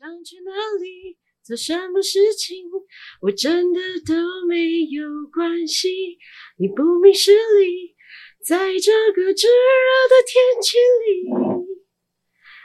[0.00, 0.50] 想去哪
[0.80, 2.64] 里，做什么事情，
[3.20, 4.14] 我真的都
[4.48, 6.16] 没有关系。
[6.56, 7.94] 你不明事理，
[8.42, 11.28] 在这个炙热的天气里，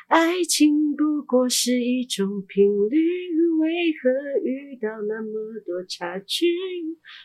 [0.07, 3.35] 爱情不过是一种频率。
[3.59, 6.45] 为何遇到那么多差距？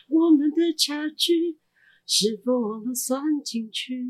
[0.09, 1.57] 我们的差距
[2.05, 4.07] 是否忘了算进去？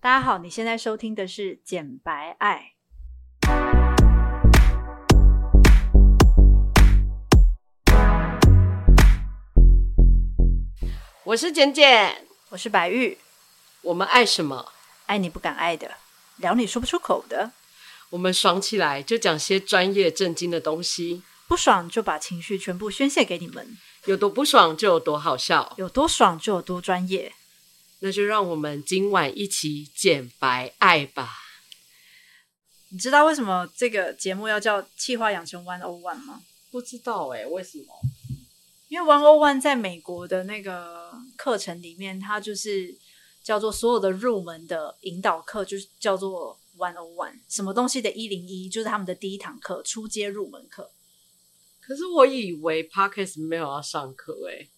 [0.00, 2.72] 大家好，你现在收听的是《简白爱》。
[11.28, 13.18] 我是简简，我是白玉。
[13.82, 14.72] 我们爱什么？
[15.04, 15.98] 爱你不敢爱的，
[16.36, 17.52] 聊你说不出口的。
[18.08, 23.76] 我们爽起来就讲些专业正经的东西，不爽就把情绪全部宣泄给你们。
[24.06, 27.34] 有多不爽就有多好笑，有多爽就有多专业。
[27.98, 31.28] 那就让我们今晚一起简白爱吧。
[32.88, 36.40] 你知道为什么这个节目要叫《气化养成101》吗？
[36.70, 38.00] 不知道哎、欸，为什么？
[38.88, 42.96] 因为 One O One 在美国的那个课程里面，它就是
[43.42, 46.58] 叫做所有的入门的引导课，就是叫做。
[46.78, 50.92] One O One，什么东西的一零一，就是他们的第一堂课，初阶入门课。
[51.80, 54.68] 可是我以为 Parkes 没有要上课诶、欸，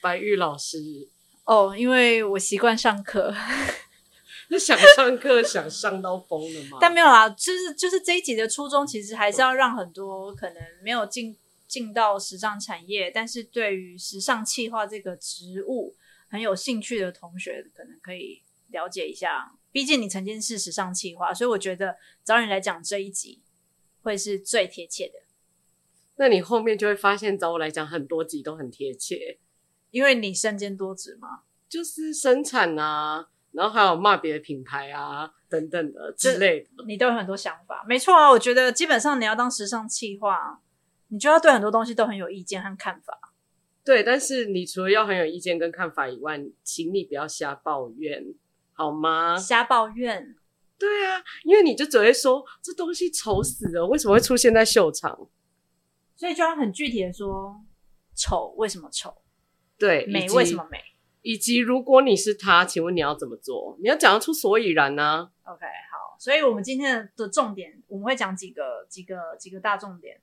[0.00, 1.10] 白玉老师。
[1.44, 3.30] 哦，因为我习惯上课，
[4.48, 6.78] 那想上课想上到疯了吗？
[6.80, 11.36] 但没有啦，就是就是这一集的初衷，其实还是要让很多可能没有进
[11.72, 15.96] 进到时尚产业，但是对于时尚企划这个职务
[16.28, 19.54] 很有兴趣的同学，可能可以了解一下。
[19.70, 23.40] 毕竟你曾经是时尚企划，所以我觉得找你来讲这一集
[24.02, 25.14] 会是最贴切的。
[26.16, 29.38] 那你后面就会发现找我来讲很多集都很贴切，
[29.90, 37.82] 因为你身兼多职嘛，就是生产啊，然后还有骂别的品牌啊等等的之类的，你都有很多想法。
[37.88, 40.60] 没错啊，我觉得基本上你要当时尚企划，
[41.12, 43.34] 你就要对很多东西都很有意见和看法。
[43.84, 48.24] 对，但是你除了要很有意见跟看法以外，请你不要瞎抱怨。
[48.72, 49.36] 好吗？
[49.36, 50.34] 瞎抱怨。
[50.78, 55.28] 对啊，因为你就只会说这东西丑死了，为什么会出现在秀场？
[56.16, 57.60] 所以就要很具体的说，
[58.14, 59.14] 丑为什么丑？
[59.76, 60.78] 对，美为什么美？
[61.20, 63.76] 以及如果你是他，请问你要怎么做？
[63.82, 70.20] 你要讲得出所以然呢？OK，好，所以我们今天的重点，我们会讲几个、几个、几个大重点。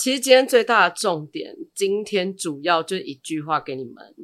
[0.00, 4.16] 其实今天最大的重点，今天主要就一句话给你们。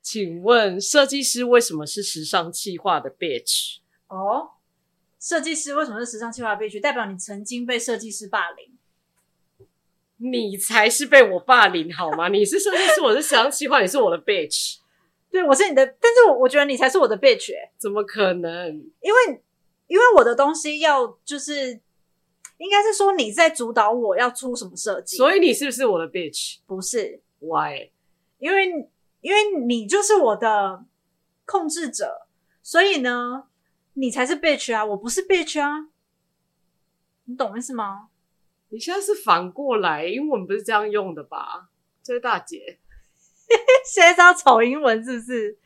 [0.00, 3.78] 请问设计师为什么是时尚气化的 bitch？
[4.06, 4.50] 哦，
[5.18, 6.80] 设计师为什么是时尚气化的 bitch？
[6.80, 8.78] 代表你曾经被设计师霸凌。
[10.18, 12.28] 你才是被我霸凌好吗？
[12.28, 14.76] 你是设计师，我是时尚气化，你是我的 bitch。
[15.32, 17.72] 对，我是你的，但是我我觉得你才是我的 bitch 欸。
[17.76, 18.72] 怎么可能？
[19.00, 19.42] 因为
[19.88, 21.80] 因为我的东西要就是
[22.58, 26.58] 应该是说你在主导我要出什么设计，所以你是不是我的 bitch？
[26.66, 27.90] 不是，Why？
[28.38, 28.88] 因为。
[29.24, 30.84] 因为你就是我的
[31.46, 32.28] 控制者，
[32.62, 33.44] 所以呢，
[33.94, 35.88] 你才是 bitch 啊，我不是 bitch 啊，
[37.24, 38.10] 你懂意思吗？
[38.68, 41.70] 你现在是反过来，英文不是这样用的吧？
[42.02, 42.80] 这位大姐，
[43.90, 45.58] 现在是要炒英文是不是？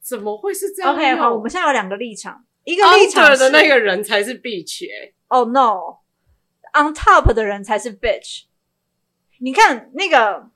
[0.00, 8.44] 怎么会是这样？OK，好，我们现在有两个立场，一个立场的那个人才是 bitch，欸，Oh no，on top 的人才是 bitch。
[9.38, 10.50] 你看那个。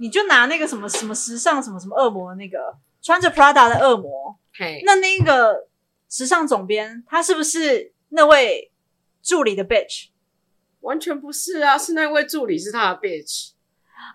[0.00, 4.38] 你就拿那个什么什么时尚什么什么恶魔那个穿着 Prada 的恶魔.
[4.84, 5.66] 那那个
[6.08, 8.70] 时尚总编他是不是那位
[9.20, 10.10] 助理的 bitch？
[10.82, 13.50] 完全不是啊，是那位助理是他的 bitch。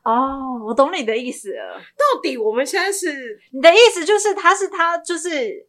[0.06, 1.82] 哦，我懂你的意思了。
[1.98, 5.68] 到底我们现在是你的意思就是他是他就是。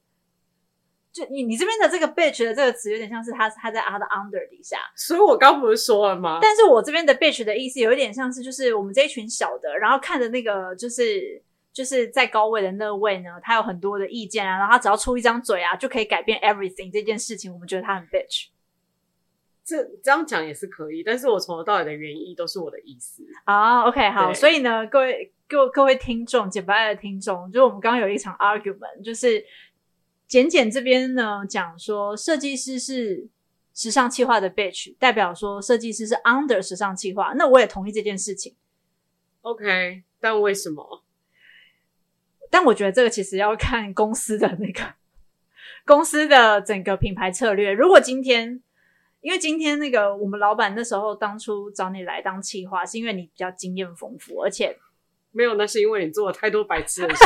[1.15, 6.41] 就你你这边的这个 bitch 的这个词有点像是他他在他的 under 底下，所以我刚不是说了吗？
[6.43, 11.41] 但是我这边的 bitch 的意思有一点像是就是我们这一群小的，然后看着那个就是
[11.73, 18.49] 就是在高位的那位呢，他有很多的意见啊，然后他只要出一张嘴啊，就可以改变 everything 这件事情，我们觉得他很 bitch。
[19.65, 23.83] 这这样讲也是可以，但是我从头到尾的原意都是我的意思啊。
[23.83, 29.45] Oh, OK，好，所以呢，各位各各位听众，简白的听众，就是我们刚刚有一场 argument，就是。
[30.35, 33.29] 简简这边呢讲说，设计师是
[33.73, 37.33] 时尚企划的 bitch，代表说设计师是 under 时尚企划。
[37.37, 38.57] 那我也同意这件事情。
[39.43, 41.05] OK，但为什么？
[42.51, 44.95] 但我觉得这个其实要看公司的那个
[45.87, 47.71] 公司的整个品牌策略。
[47.71, 48.61] 如果今天，
[49.21, 54.77] 因为今天那个我们老板那时候当初找你来当企划，是因为你比较经验丰富，而且
[55.31, 57.25] 没有，那是因为你做了太多白痴的事，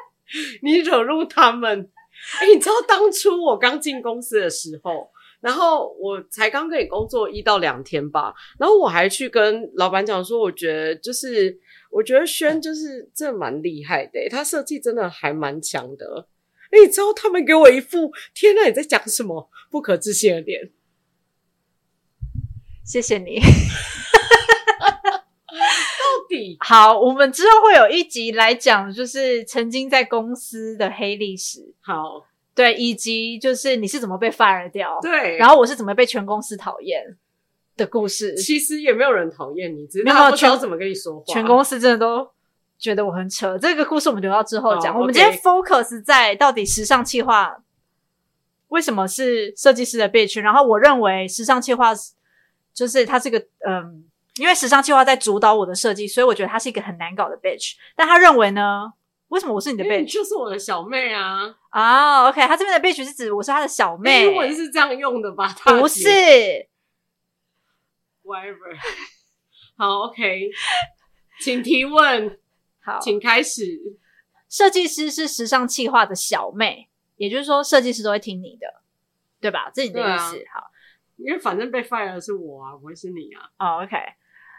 [0.60, 1.90] 你惹怒他们。
[2.40, 5.10] 哎、你知道当初我刚进公司的时候，
[5.40, 11.58] 然后我才刚跟你工作一到两天吧，然后我还去跟老板讲说，我觉得就是
[11.90, 16.28] 我觉得轩就是真的蛮厉害的，他设计真的还蛮强的。
[16.70, 19.48] 哎，你知道他们给我一副天哪，你在讲什么？
[19.70, 20.72] 不可置信的脸。
[22.84, 23.38] 谢谢你。
[26.60, 31.74] 好，我们之后会有一集来讲，就是曾经在公司的黑历史。
[31.80, 32.26] 好。
[32.54, 34.98] 对，以及就是你是怎么被 fire 掉？
[35.02, 37.04] 对，然后我是怎么被全公司讨厌
[37.76, 38.34] 的故事。
[38.34, 41.24] 其实也没有人讨厌你，只是他不知道怎么跟你说话。
[41.34, 42.26] 全公司真的都
[42.78, 43.58] 觉得我很扯。
[43.58, 44.94] 这个故事我们留到之后讲。
[44.94, 47.58] 哦、我们今天 focus 在到底时尚企划
[48.68, 50.40] 为什么是设计师的 bitch？
[50.40, 51.92] 然后我认为时尚企划
[52.72, 53.38] 就是它是个
[53.68, 54.06] 嗯，
[54.36, 57.74] 因为时尚企划在主导我的设计，所以我觉得它是一个很难搞的 bitch。
[57.94, 58.92] 但他认为呢？
[59.28, 60.12] 为什么我是你的 bitch？
[60.12, 61.52] 就是我的小妹啊！
[61.70, 65.52] 啊、oh,，OK，他这边的 bitch 是指我是他的小妹，英文是这样用的吧？
[65.64, 66.08] 不是
[68.22, 68.78] ，whatever。
[69.76, 70.48] 好，OK，
[71.42, 72.38] 请提问。
[72.80, 73.98] 好，请开始。
[74.48, 78.82] 设计师是时尚企划的小妹，也就是说，设计师都会听你的，
[79.40, 79.72] 对吧？
[79.74, 80.36] 这是你的意思。
[80.36, 80.70] 啊、好，
[81.16, 83.50] 因为反正被 fire 的是我啊，不会是你啊。
[83.58, 83.96] 哦、oh,，OK。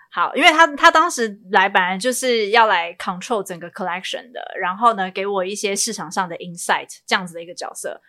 [0.09, 8.01] 好，因为他他当时来本来就是要来 control 整个 collection 的，然后呢，给我一些市场上的 insight 这样子的一个角色。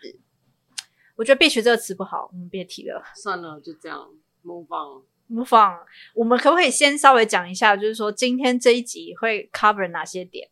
[1.16, 3.02] 我觉得 bitch 这个词不好，我们别提了。
[3.14, 4.08] 算了，就这样
[4.44, 5.84] ，move on，move on。
[6.14, 10.48] 我们可不可以先稍微讲一下，就是说今天这一集会 cover 哪些点？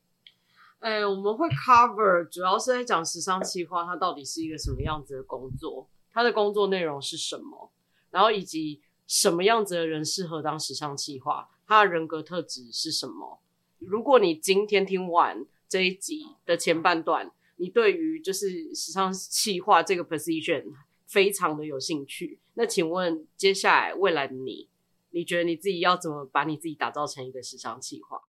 [0.80, 7.72] 哎，我们会 cover 主要是在讲时尚企划，它到底是一个什么样子的工作，它的工作内容是什么，
[8.10, 8.82] 然后以及。
[9.06, 11.48] 什么样子的人适合当时尚企划？
[11.64, 13.40] 他的人格特质是什么？
[13.78, 20.72] 如果你今天听完这一集的前半段，你对于就是时尚企划这个 position
[21.06, 24.68] 非常的有兴趣，那请问接下来未来的你，
[25.10, 28.20] 你觉得你自己要怎么把你自己打造成一个时尚企划？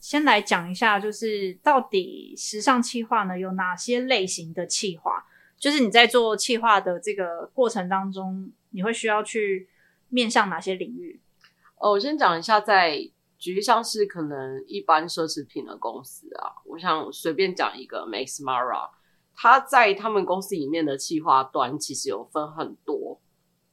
[0.00, 5.26] 先来讲一下，就是到底时尚企划呢有哪些类型的企划？
[5.60, 9.68] 就是你在做企划的这个过程当中，你会需要去
[10.08, 11.20] 面向哪些领域？
[11.76, 18.88] 哦，我先讲一下在，在举例像是可能一般奢侈品的公司啊，我想随便讲一个 Max Mara，
[19.34, 23.20] 他在他们公司里面的企划端其实有分很多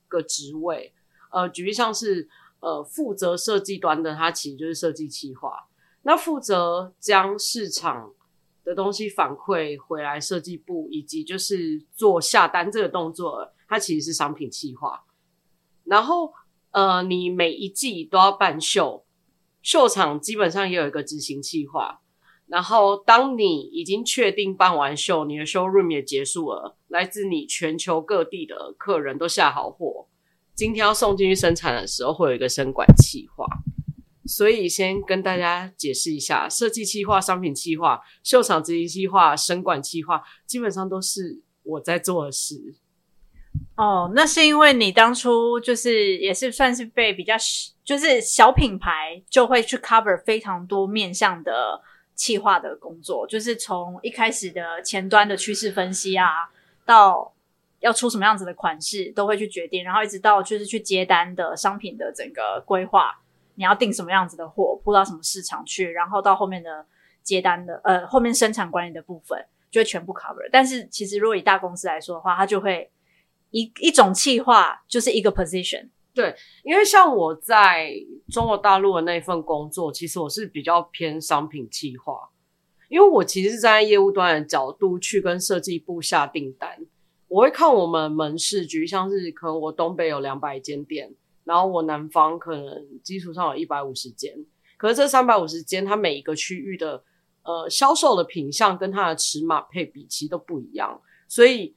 [0.10, 0.94] 个职位。
[1.32, 2.28] 呃，举例像是
[2.60, 5.68] 呃负责设计端的，他其实就是设计企划，
[6.04, 8.14] 那负责将市场
[8.68, 15.06] 的东西反馈回来设计部，以及就是做下单这个动作，它其实是商品计划。
[15.86, 16.34] 然后，
[16.72, 19.06] 呃，你每一季都要办秀，
[19.62, 22.02] 秀场基本上也有一个执行计划。
[22.48, 30.10] 然后，当你已经确定办完秀，你的 showroom 也结束了，来自你全球各地的客人都下好货，
[30.54, 33.46] 今天要送进去生产的时候，会有一个生管计划。
[34.28, 42.76] 所以先跟大家解释一下，设计企划、商品企划、秀场执行企划、生管企划，基本上都是我在做的事。
[43.76, 47.36] 哦，那是因为你当初就是也是算是被比较
[47.84, 51.82] 就是小品牌就会去 cover 非常多面向的
[52.16, 56.50] 企划的工作，就是从一开始的前端的趋势分析啊，
[56.86, 57.34] 到
[57.80, 63.20] 要出什么样子的款式都会去决定，然后一直到就是去接单的商品的整个规划。
[63.58, 66.86] 你要订什么样子的货，铺到什么市场去，然后到后面的
[67.24, 70.48] 接单的，呃，后面生产管理的部分就会全部 cover。
[70.52, 72.92] 但是其实如果以大公司来说的话，它就会
[73.50, 75.90] 一一种企划就是一个 position。
[76.14, 77.92] 对，因为像我在
[78.30, 82.30] 中国大陆的那一份工作，其实我是比较偏商品企划，
[82.90, 86.78] 因为我其实是站在业务端的角度去跟设计部下订单，
[87.28, 91.12] 我会看我们门市局，像是可能我东北有两百间店。
[91.48, 94.38] 然后我南方可能基础上有一百五十间，
[94.76, 97.02] 可是这三百五十间，它每一个区域的
[97.44, 101.74] 呃销售的品相跟它的尺码配比其实都不一样，所以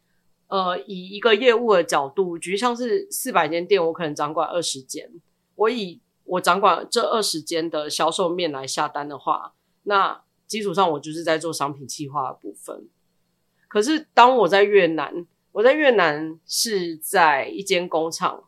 [0.48, 5.08] 呃以一个业务的角度，举像是四百间店，我可能掌管二十间，
[5.54, 12.88] 我以我掌管这二十间的销售面来下单的话，那基础上我就是在做商品企划的部分。
[13.68, 18.42] 可是当我在越南，我在越南是在一间工厂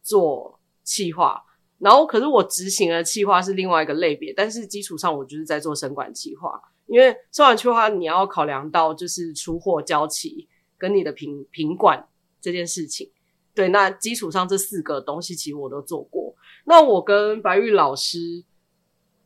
[0.00, 0.59] 做。
[0.90, 1.40] 企划，
[1.78, 12.08] 然后可是我执行的企划是另外一个类别，但是基础上我就是在做生管企划，因为生管企划你要考量到就是出货交期跟你的品品管
[12.40, 13.12] 这件事情。
[13.54, 16.34] 对，那基础上这四个东西其实我都做过。
[16.64, 18.44] 那我跟白玉老师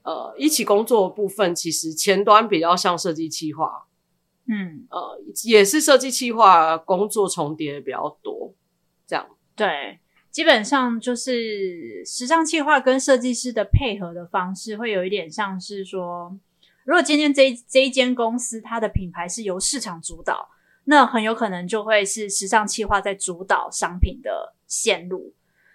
[0.03, 3.87] 呃一起工作的部分，其实前端比较像设计企划，
[4.47, 8.55] 嗯，呃，也是设计企划工作重叠比较多，
[9.07, 9.27] 这样。
[9.57, 10.01] 对，
[10.35, 16.37] 基本上就是时尚企划跟设计师的配合的方式，会有一点像是说，
[16.83, 20.49] 如果今天这这一间公司它的品牌是由市场主导，
[20.87, 25.33] 那很有可能就会是时尚企划在主导商品的线路。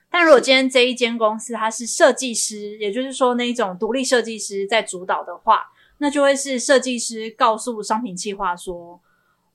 [0.09, 8.99] 但如果今天这一间公司它是设计师，也就是说那一种独立设计师在主导的话，那就会是设计师告诉商品企划说：“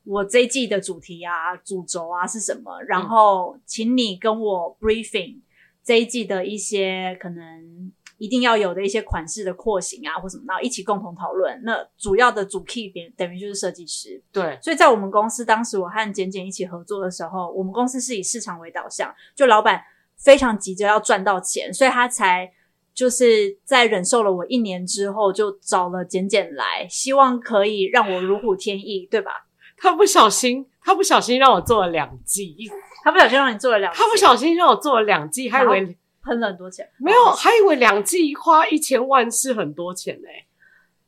[0.04, 2.80] 我这一季的主题啊、主轴啊是什么？
[2.82, 5.40] 然后请你跟我 briefing
[5.82, 11.60] 这一季的一些可能一定要有的一些款式的廓形啊或什么，然后一起共同讨论。
[11.64, 14.22] 那主要的主 key 点等于就是设计师。
[14.32, 19.82] 对，所以在我们公司当时我和简简一起合作的时候，我们公司是以市场为导向，就老板。
[20.16, 22.50] 非常急着要赚到钱，所以他才
[22.94, 29.32] 就是在忍受了我一年之后，就找了简简来，希望可以让我如虎添翼，对吧？
[29.76, 32.56] 他不小心，他不小心让我做了两季，
[33.02, 40.46] 他不小心让你做了两，他不小心让我做了两季，还以为喷了很多钱，没有，还以为两季花一千万是很多钱呢、欸。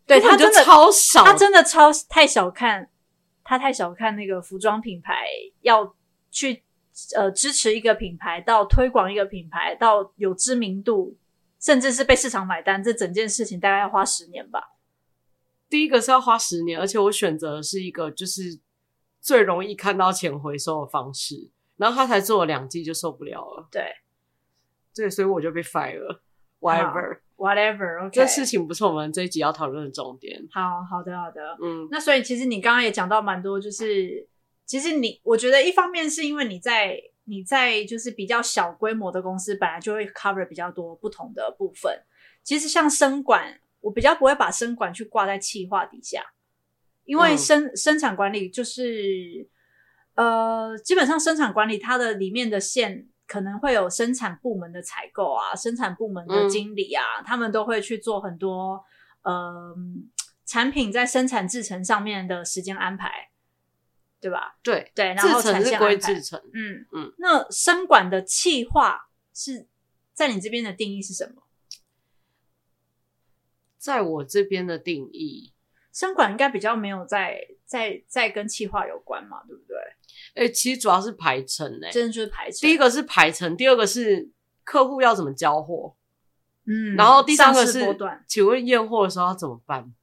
[0.07, 2.89] 对，他真的超少，他真的超太小看，
[3.43, 5.27] 他太小看那个服装品牌
[5.63, 5.95] 要
[6.31, 6.63] 去。
[7.15, 11.15] 呃，支持一个品牌到推广一个品牌到有知名度，
[11.61, 14.76] 甚至是被市场买单，这整件事情大概要花十年吧。
[15.69, 18.61] 第一个是要花十年，而且我选择的是一个就是
[19.21, 23.69] 最容易看到钱回收的方式，然后他才做了两季就受不了了。
[23.71, 23.83] 对，
[24.95, 26.23] 对，所以我就被 fire 了。
[26.61, 28.11] Whatever，whatever，okay。
[28.11, 30.43] 这事情不是我们这一集要讨论的重点。
[30.51, 34.29] 好好的，好的，嗯，那所以其实你刚刚也讲到蛮多，就是。
[34.69, 42.03] 其实你，我觉得一方面是因为你在你在就是比较小规模的公司，本来就会 cover 比较多不同的部分。
[42.43, 46.25] 其实像生管，我比较不会把生管去挂在企划底下，
[47.05, 49.49] 因为生、嗯、生产管理就是
[50.15, 58.85] 呃，基本上生产管理它的里面的线可能会有生产部门的采购啊，生产部门的经理啊，嗯、他们都会去做很多
[59.23, 59.75] 呃
[60.45, 63.31] 产品在生产制程上面的时间安排。
[64.19, 64.57] 对吧？
[64.63, 66.41] 对对，然后产线归制程。
[66.53, 69.69] 嗯嗯，那生管的气化是
[70.15, 71.43] 在你这边的定义是什么？
[73.87, 75.53] 在我这边的定义，
[75.93, 79.77] 生管应该比较没有在在在跟企划有关嘛，对不对？
[80.35, 82.69] 哎、欸，其实主要是排程呢、欸，真的就是排程。
[82.69, 84.29] 第一个是排程，第二个是
[84.65, 85.95] 客户要怎么交货，
[86.67, 87.81] 嗯，然后第三个是，
[88.27, 89.95] 请问验货的时候要怎么办？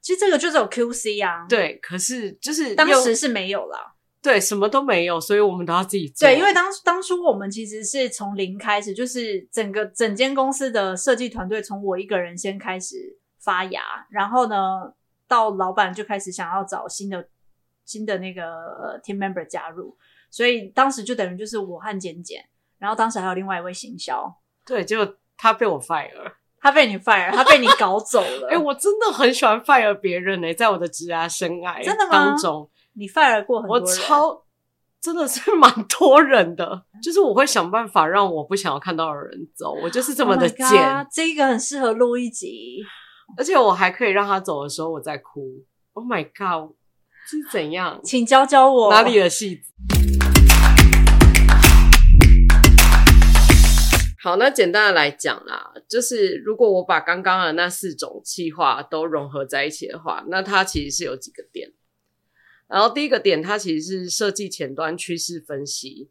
[0.00, 3.94] 其实这个就是有 QC 啊，对，可是就是当时是没有啦，
[4.28, 6.28] 对，什么都没有，所以我们都要自己做。
[6.28, 13.80] 对，因为当当初我们其实是从零开始，就是整个整间公司的设计团队从我一个人先开始发芽，
[14.10, 14.92] 然后呢，
[15.26, 17.26] 到老板就开始想要找新的
[17.86, 19.96] 新的那个 team member 加入，
[20.30, 24.30] 所以当时就等于就是我和简简，然后当时还有另外一位行销，
[24.66, 26.32] 对，结果他被我 fire。
[26.60, 28.48] 他被你 fire，他被你搞走了。
[28.50, 32.10] 哎、欸，我真的很喜欢 fire 别人呢、欸，在我的职涯生涯真的吗？
[32.10, 32.68] 当中，
[33.00, 34.42] 你 fire 过很多人，我超
[35.00, 40.66] 真的是 蛮多人的，就是我会想办法让我不想要看到的人走，我就是这么的贱。
[40.66, 42.82] Oh、这个很适合录一集，
[43.36, 45.64] 而且我还可以让他走的时候我在哭。
[45.92, 46.74] Oh my god，
[47.30, 48.00] 这是怎样？
[48.02, 49.72] 请教教我哪里的戏子。
[54.20, 61.70] 好，那简单的来讲啦，就是如果我把刚刚的那四种气化都融合在一起的话，那它其实是有几个点。
[62.68, 66.10] 然后第一个点，它其实是设计前端趋势分析。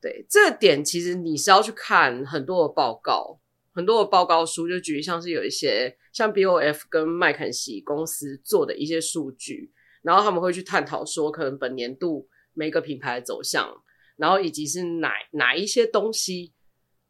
[0.00, 3.40] 对，这个点其实你是要去看很多的报告，
[3.72, 13.82] 很多的报告书，就举例像是有一些像 BOF 跟麦肯锡公司做的一些数据，然后他们会去探讨说，可能本年度每个品牌的走向，
[14.16, 16.52] 然后以及是哪哪一些东西。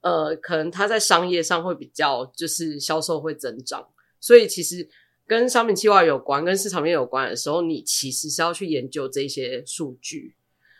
[0.01, 3.89] 呃，可能它在商业上会比较，就是销售会增长，
[4.21, 4.89] 所以其实
[5.29, 10.35] 跟商品企划有关、跟市场面有关的时候，你其实是要去研究这些数据。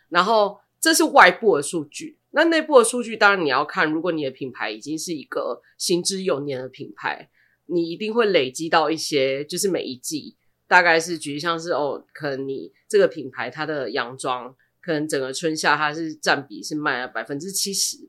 [0.09, 3.93] 然后这是外部的数据，那内部的数据当然你要看。
[3.93, 7.29] 如果你的品牌已经是一个行之有年的品牌，
[7.67, 10.35] 你一定会累积到一些，就是每一季
[10.67, 18.09] 大概是举例像是哦，可能你这个品牌它的洋装，可能整个春夏它是占比是卖了百分之七十。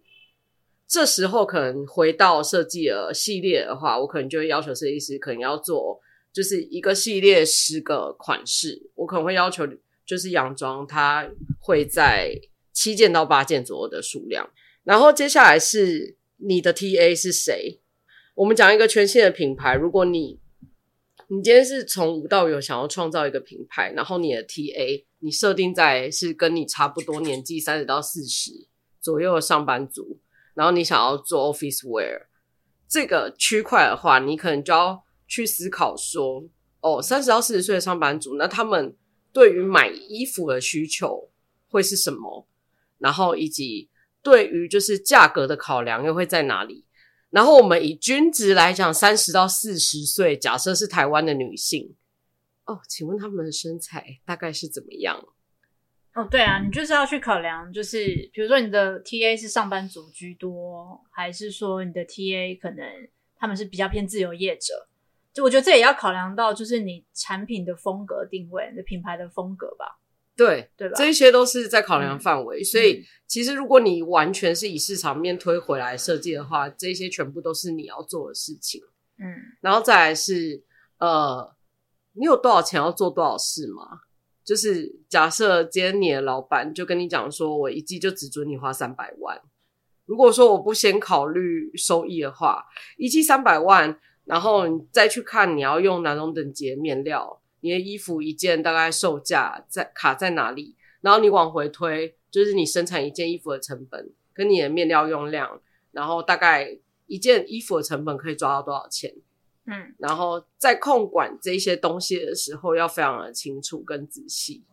[0.88, 6.00] 这时候可能回到设计的系列的话，我可能就会要求设计师可能要做，
[6.32, 9.68] 就是一个系列十个款式，我可能会要求
[10.06, 12.40] 就是洋装它会在
[12.72, 14.50] 七件到八件左右的数量。
[14.84, 17.80] 然后接下来是你的 TA 是谁？
[18.36, 20.40] 我们讲一个全新的品牌，如果你
[21.28, 28.52] 你今天是从无到有想要创造一个品牌，然后你的 TA 你设定在是跟你差不多年纪三十到四十
[29.02, 30.20] 左右的上班族，
[30.56, 32.28] 然后你想要做 office wear
[32.88, 36.44] 这个区块的话，你可能就要去思考说，
[36.82, 38.94] 哦，三十到四十岁的上班族，那他们
[39.32, 41.30] 对于买衣服的需求
[41.70, 42.48] 会是什么？
[42.98, 43.90] 然后以及
[44.22, 46.84] 对于就是价格的考量又会在哪里？
[47.30, 51.96] 然后我们以均值来讲，三十到四十岁，假设是台湾的女性，
[52.66, 55.24] 哦，请问他们的身材大概是怎么样？
[56.16, 62.84] 哦，对啊，你就是要去考量，就是比如说你的 TA 是上班族居多，还是说你的 TA 可能
[63.38, 64.90] 他们是比较偏自由业者？
[65.34, 70.00] 就我觉得这也要考量到，就是你产品的风格定位，你的品牌的风格吧。
[70.36, 70.96] 对，对吧？
[70.98, 78.82] 这些都是在考量范围，嗯、所以其实如果你完全是以市场面推回来设计的话，这些全部都是你要做的事情。
[79.18, 80.64] 嗯，然后再来是
[80.98, 81.54] 呃，
[82.14, 84.02] 你有多少钱要做多少事吗？
[84.46, 89.40] 就是假设今天你的老板就跟你讲说，我一季就只准你花三百万。
[90.06, 92.66] 如果说我不先考虑收益的话，
[92.98, 97.42] 一季三百万，然后你再去看你要用哪种等级的面料。
[97.62, 100.76] 你的衣服一件大概售价在卡在哪里？
[101.02, 105.60] 然后你往回推，就是你生产一件衣服的成本跟你的面料用量，
[105.92, 109.14] 然后大概一件衣服的成本可以抓到多少钱？
[109.66, 114.64] 嗯，然后在控管这些东西的时候要非常的清楚跟仔细。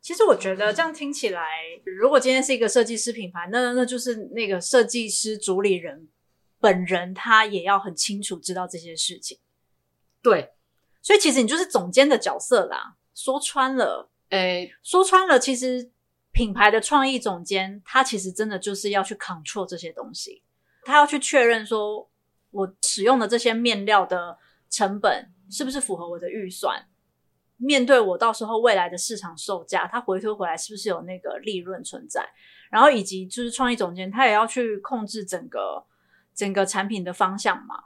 [0.00, 1.42] 其实我觉得这样听起来，
[1.84, 6.08] 如果今天是一个设计师品牌，那那就是那个设计师主理人
[6.60, 9.38] 本人他也要很清楚知道这些事情。
[10.22, 10.52] 对。
[11.02, 15.92] 所以其实你就是总监的角色啦，说穿了，诶、欸，说穿了，其实
[16.32, 20.42] 品牌的创意总监他其实真的就是要去 control 这些东西，
[20.82, 22.10] 他要去确认说
[22.50, 24.36] 我使用的这些面料的
[24.68, 26.88] 成本是不是符合我的预算，
[27.56, 32.28] 面对我到时候未来的市场售价，他回推回来是不是有那个利润存在，
[32.68, 35.86] 然后以及就是创意总监他也要去控制整个
[36.36, 37.84] 整个产品的方向嘛。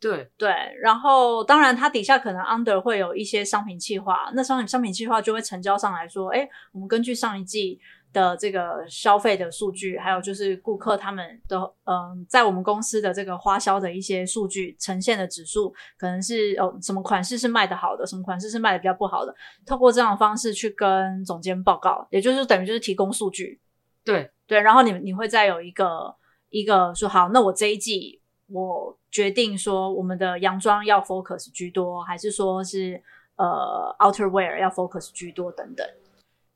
[0.00, 0.30] 对。
[0.36, 0.50] 对，
[0.82, 7.78] 然后当然，它底下可能 under 会有一些商品计划，那商品商品计划就会成交上来说，哎，我们根据上一季
[8.12, 23.60] 的这个消费的数据，还有就是顾客他们的嗯、呃，在我们公司的这个花销的一些数据呈现的指数，可能是哦什么款式是卖的好的，什么款式是卖的比较不好的，透过这样的方式去跟总监报告，也就是等于就是提供数据，
[24.02, 24.30] 对。
[24.46, 26.12] 对，然后你你会再有一个
[26.50, 28.20] 一个说好，那我这一季。
[28.52, 33.00] 我决定说，我们的洋装要 focus 居多，还是说是
[33.36, 35.86] 呃 outerwear 要 focus 居多等等，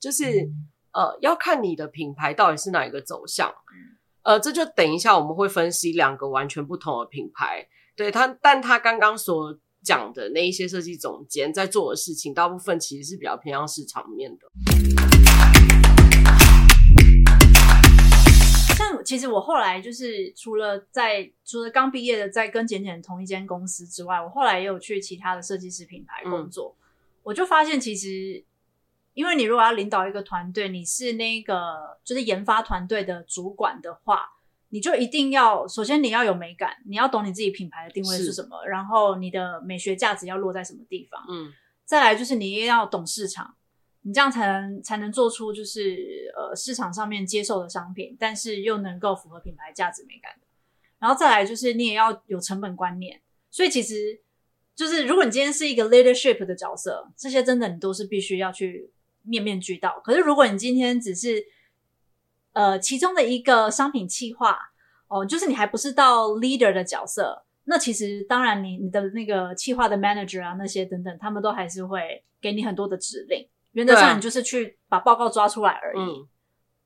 [0.01, 3.49] 就是、嗯、呃要看你的品牌到底是哪一个走向。
[3.49, 7.69] 嗯、呃，这就等一下我们会分析两个完全不同的品牌。
[7.95, 14.51] 对他，但他刚刚所讲的那一些设计总监在做的事情，大部分其实是比较偏向市场面的。
[18.95, 26.77] 像其实我后来就是除了在除了刚毕业的在跟简简同一间公司之外，我后来也有去其他的设计师品牌工作。
[26.79, 26.81] 嗯、
[27.25, 28.45] 我就发现，其实
[29.15, 34.31] 因为你如果要领导一个团队，你是那个就是研发团队的主管的话，
[34.71, 41.25] 你就一定要首先你要有美感，你要懂你自己品牌的定位是什么，然后你的美学价值要落在什么地方。
[41.29, 41.53] 嗯，
[41.85, 43.55] 再来就是你也要懂市场。
[44.07, 50.47] 你这样才能才能做出就是呃市场上面接受的商品，但是又能够符合品牌价值美感的。
[50.99, 53.23] 然后再来就是你也要有成本观念。
[53.51, 54.21] 所以其实
[54.75, 60.01] 就是如果你今天是一个 leadership 的角色，这些真的你都是必须要去面面俱到。
[60.05, 61.43] 可是如果你今天只是
[62.53, 64.59] 呃其中的一个商品企划
[65.09, 73.49] 哦，就是你还不是到 leader 的角色，那其实当然你你的那个企划的 manager 啊那些等等，他们都还是会给你很多的指令。
[73.75, 76.29] 原则上，你就是去把报告抓出来而已，嗯、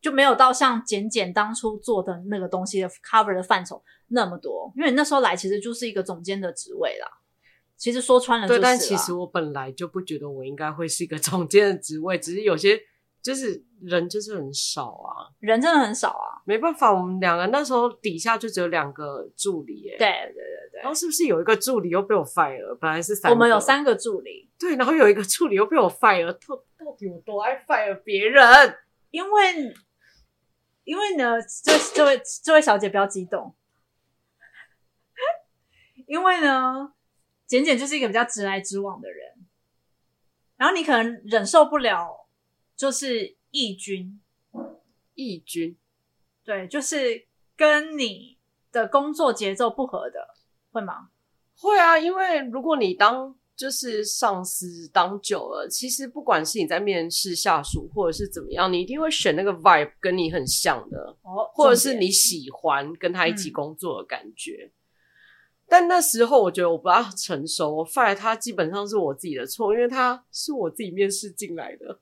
[0.00, 4.72] 就没有到像简简当初做的那个东西的 cover 的范畴那么多。
[4.76, 7.06] 因为你那时候来，其实就是一个总监的职位啦。
[7.76, 12.76] 其实说穿了，就是，对，但其实我本来就不觉得我应该会是一个 总监的职位，只是有些
[13.28, 20.80] 就是人就是很少啊，人真的很少啊，没办法，我们两个那时候底下就只有两个助理哎，对对对对。
[20.80, 22.74] 然后是不是有一个助理又被我 fire 了？
[22.80, 24.48] 本来是我们有三个助理。
[24.58, 26.32] 对，然后有一个助理又被我 fire 了。
[26.32, 28.42] 到到底有多爱 fire 别人？
[29.10, 29.74] 因为
[30.84, 33.54] 因为呢，这这位这位小姐不要激动。
[36.06, 36.94] 因为呢，
[37.46, 39.18] 简简就是一个比较直来直往的人。
[40.56, 42.27] 然后你可能忍受不了，
[42.78, 44.18] 就是异军。
[45.14, 45.76] 异军，
[46.44, 48.38] 对，就是跟你
[48.70, 50.28] 的工作节奏不合的。
[50.70, 51.08] 会吗？
[51.56, 64.70] 会啊，因为如果你当就是上司当久了，其实不管是你在面试下属，或者是怎么样，你一定会选那个 vibe 跟你很像的，哦，或者是你喜欢跟他一起工作的感觉。
[64.70, 64.72] 嗯、
[65.66, 71.98] 但那时候我觉得我不大成熟，我 fire 他基本上是我自己的错，因为他是我自己面试进来的，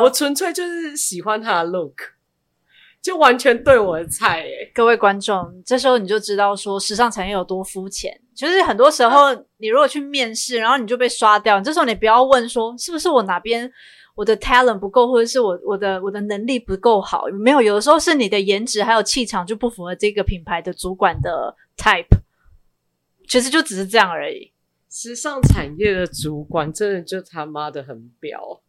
[0.00, 1.94] 我纯粹就是喜欢他的 look。
[3.02, 8.18] 就完全对我的菜各位观众，这时候你就知道说时尚产业有多肤浅。
[8.34, 13.70] 就是很多时候，你如果去面试，然后你就被刷掉，这时候你不要问说是不是我哪边
[14.14, 22.06] 我的 talent 不够，或者是我我的我的能力不够好，没有，有的时候是你的颜值还有气场就不符合这个品牌的主管的 type。
[23.28, 24.50] 其实就只是这样而已。
[24.88, 28.60] 时尚产业的主管真的就他妈的很婊。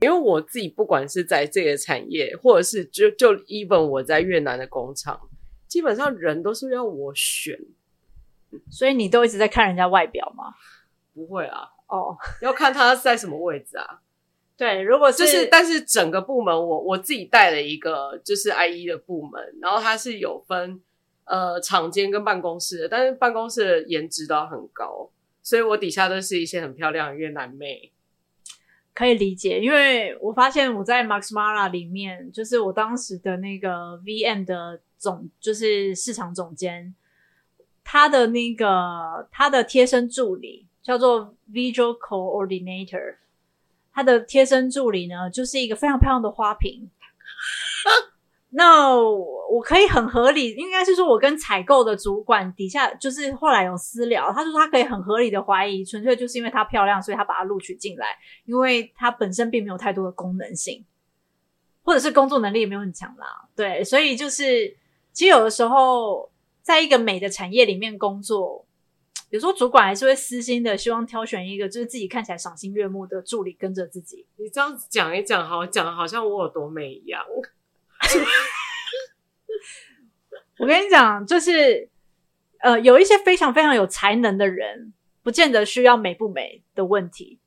[0.00, 5.18] 因为我自己不管是在这个产业，或者是就就 even 我在越南的工厂，
[5.66, 7.58] 基本上人都是要我选，
[8.70, 10.54] 所以你都一直在看人家外表吗？
[11.14, 14.00] 不会啊，哦， 要看他在什么位置啊。
[14.56, 20.80] 对，如果是就是，但是整个部门我我自己带了一个就是 IE 的部门，然后它是有分
[21.24, 25.10] 呃厂间跟办公室的，但是办公室的颜值都很高，
[25.42, 27.92] 所以我底下都是一些很漂亮的越南妹。
[28.96, 36.94] 可以理解，因为我发现我在 Max Mara 里面，就是我当时的那个 VM 的总，就是市场总监，
[37.84, 43.16] 他的那个他的贴身助理叫做 Visual Coordinator，
[43.92, 46.88] 他的贴身助理呢，就是一个非常漂亮的花瓶。
[48.50, 58.06] 那我可以很合理，应该是说，我跟采购的主管底下，就是后来有私聊，他说他可以很合理的怀疑，纯粹就是因为她漂亮，所以他把她录取进来，
[58.44, 60.84] 因为她本身并没有太多的功能性，
[61.82, 63.48] 或者是工作能力也没有很强啦。
[63.54, 64.74] 对，所以就是，
[65.12, 66.30] 其实有的时候，
[66.62, 68.64] 在一个美的产业里面工作，
[69.30, 74.26] 有时候主管还是会私心的希望挑选一个就是自己看起来赏心悦目的助理跟着自己。
[74.36, 77.22] 你这样子讲一讲，好讲的好像我有多美一样。
[80.58, 81.88] 我跟你讲，就是
[82.60, 84.92] 呃，有一些非常非常有才能的人，
[85.22, 87.38] 不见得需要美不美的问题，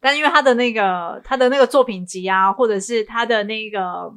[0.00, 4.12] 但因为他的那个他的那个作品集啊，或者是他的那个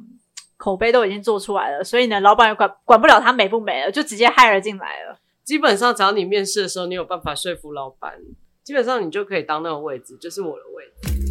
[0.56, 5.18] 口碑都已经做出来了，所以呢，老板也管管不了他美不美了，就直接 hire 进来了。
[5.42, 8.14] 基本上，只要你面试的时候，你有办法说服老板，
[8.62, 11.27] 基本上你就可以当那个位置，就是我的位置。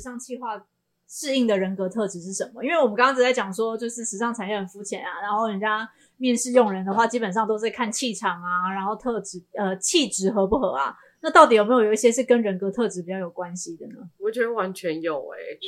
[0.00, 0.66] 时尚企划
[1.06, 2.64] 适应的人格特质是什么？
[2.64, 5.86] 因为我们刚刚只在讲说，就是时尚产业很肤浅啊，然后人家
[6.16, 10.96] 面试用人的话，基本上都是看气场啊，然后特质呃气质合不合啊。
[11.20, 14.08] 那到底有没有有一些是跟人格特质比较有关系的呢？
[14.16, 15.58] 我觉得完全有诶、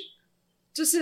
[0.73, 1.01] 就是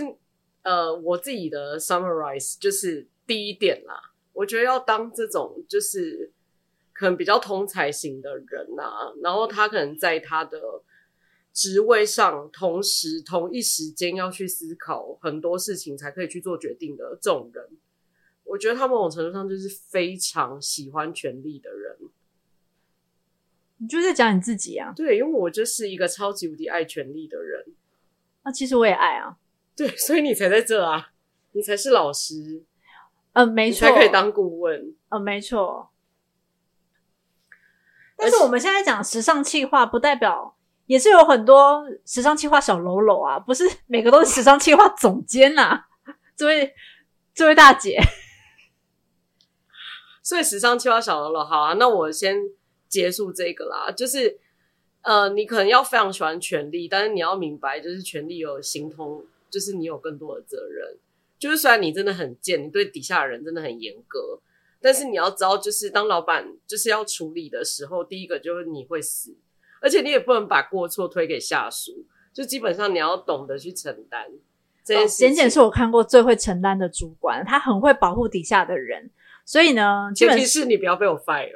[0.62, 3.94] 呃我自己的 summarize 就是第一点啦，
[4.32, 6.32] 我觉得要当这种就是
[6.92, 10.58] 可能比较通才型的人啊，然后他可能在他的。
[11.52, 17.68] 职位上，同时同一时间要去思考很多事情，才可以去做决定的这种人，
[18.44, 21.96] 我觉得他某种程度上就是非常喜欢权力的人。
[23.78, 24.92] 你就在讲你自己啊？
[24.94, 27.64] 对，因为我就是一个超级无敌爱权力的人。
[28.42, 29.38] 那、啊、其实我也爱啊。
[29.74, 31.12] 对，所以你才在这啊，
[31.52, 32.62] 你才是老师。
[33.32, 34.78] 嗯、呃，没错，才可以当顾问。
[34.80, 35.90] 嗯、呃，没错。
[38.16, 40.56] 但是我们现在讲时尚气话，不代表。
[40.90, 45.85] 也是有很多时尚企划小喽啰啊，不是每个都是时尚企划总监呐、啊，
[46.35, 46.74] 这位
[47.33, 47.96] 这位大姐。
[50.20, 52.37] 所以时尚企划小喽啰，好啊，那我先
[52.88, 53.92] 结束这个啦。
[53.92, 54.37] 就是
[55.03, 60.98] 呃，你可能要非常喜欢权力，但是你要明白，就是权力有形同，就是你有更多的责任。
[61.38, 64.40] 就是虽然你真的很贱，你对底下的人真的很严格，
[64.83, 69.37] 但是你要知道，就是当老板就是要处理的时候，第一个就是你会死。
[69.80, 74.26] 而且你也不能把过错推给下属，就基本上你要懂得去承担
[74.84, 75.28] 这件事情。
[75.28, 79.10] 简简是我看过最会承担的主管，他很会保护底下的人，
[79.44, 81.50] 所以呢，前提是你不要被我 fire。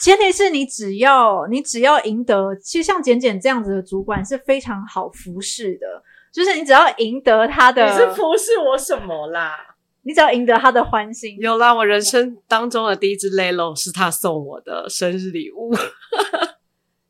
[0.00, 9.76] 前提是你只要你只要赢得，其实像简简这样子的主管是非常好服侍的，就是你只要赢得他的，你是服侍我什么啦？
[10.02, 11.36] 你只要赢得他的欢心。
[11.38, 15.70] 有啦，我人生当中的第一只 Lelo 是他送我的生日礼物。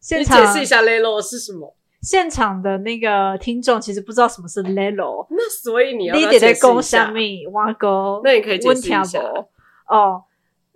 [0.00, 1.76] 现场你解释一下 Lelo 是什么？
[2.02, 7.12] 现场的那个听众其实不知道什么是 Lelo，那所以你要，要解释一下。
[7.52, 9.22] 挖沟，那你可以解释一下。
[9.86, 10.24] 哦，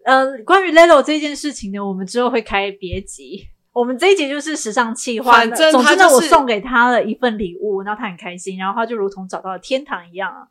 [0.04, 3.48] 呃，关于 Lelo 这件事情呢，我们之后会开别集。
[3.72, 10.48] 我们这一集就是时尚企划，反正、就是、总之呢，我送给他了一份礼物，然后他很开心，然后他就如同找到了天堂一样啊。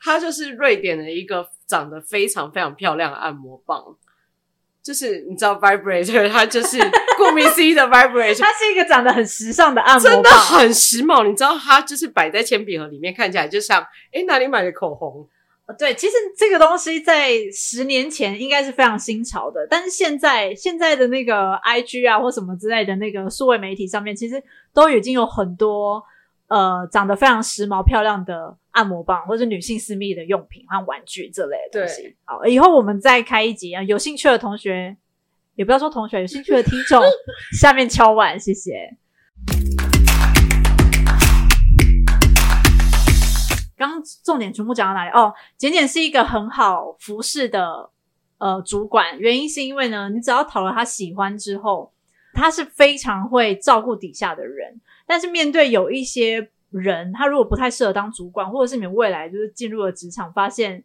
[0.00, 3.96] 它就是瑞典的一个长得非常非常漂亮的按摩棒。
[4.84, 6.78] 就是你知道，vibrator，它就是
[7.16, 11.26] 顾名思义的 vibrator，它是一个长得很时尚的按摩棒，真的很时髦。
[11.26, 15.26] 你知道，它就是摆在铅笔盒里面，看起来就像诶哪里买的口红。
[15.78, 24.42] 对，其实这个东西在十年前应该是非常新潮的，但是现在现在的那个 IG 啊或什么之类的那个数位媒体上面，其实
[24.74, 26.04] 都已经有很多
[26.48, 32.16] 呃长得非常时髦漂亮的按摩棒，或者女性私密的用品和玩具这类的东西。
[32.24, 34.96] 好，以后我们再开一集啊，有兴趣的同学，
[35.54, 37.00] 也不要说同学，有兴趣的听众，
[37.56, 38.96] 下面敲碗，谢谢。
[43.76, 45.10] 刚重点全部讲到哪里？
[45.12, 47.90] 哦，简简是一个很好服侍的
[48.38, 51.92] 呃主管，原因是因为呢，你只要讨了他喜欢之后，
[52.32, 54.80] 他是非常会照顾底下的人。
[55.06, 60.82] 但是面对有一些人，他如果不太适合当主管，或者是你们未来就是进入了职场，发现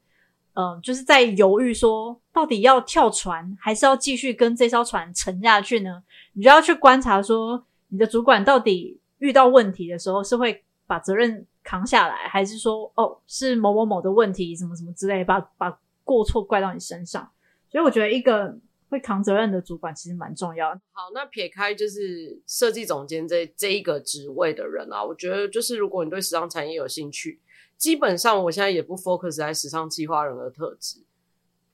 [0.53, 6.03] 嗯、就是在犹豫说到底要跳船，还是要继续跟这艘船沉下去呢？
[6.33, 11.45] 你就要去观察说，你的主管到底遇到问题的时候是会把责任。
[11.61, 17.29] 扛下来，还是说哦，是某某某的问题，什么什么之类，把把过错怪到你身上。
[17.69, 18.57] 所以我觉得一个
[18.89, 20.69] 会扛责任的主管其实蛮重要。
[20.91, 27.39] 好，那撇开就是设计总监这这一个职位的人啊，我觉得就是如果你对时尚产业有兴趣，
[27.77, 31.03] 基本上我现在也不 focus 在时尚计划人的特质。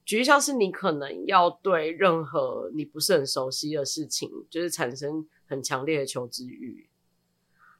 [0.04, 6.88] 举例像是你可能要对任何你不是很熟悉的事情，就是产生很强烈的求知欲。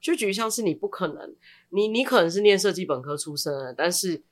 [0.00, 1.36] 就举像是你不可能，
[1.70, 4.22] 你你可能是念设计本科出身的，但是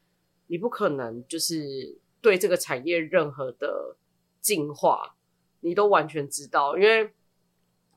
[0.49, 3.97] 你不可能就是对这个产业任何的
[4.45, 5.17] 进化，
[5.61, 7.13] 你都完全知道，因为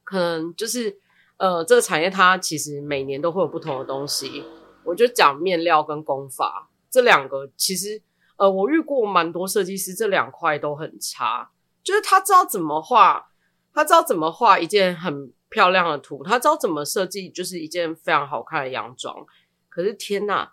[0.04, 1.00] 可能就是
[1.36, 4.44] 呃，这个产业它其实每年都会有不同的东西。
[4.86, 8.02] 我就讲面料跟工法这两个，其实
[8.38, 11.52] 呃，我遇过蛮多设计师，这两块都很差，
[11.84, 13.30] 就是他知道怎么画，
[13.74, 15.34] 他知道怎么画一件很。
[15.50, 19.26] 漂亮的图，他知道怎么设计，就是一件非常好看的洋装。
[19.70, 20.50] 可是天呐，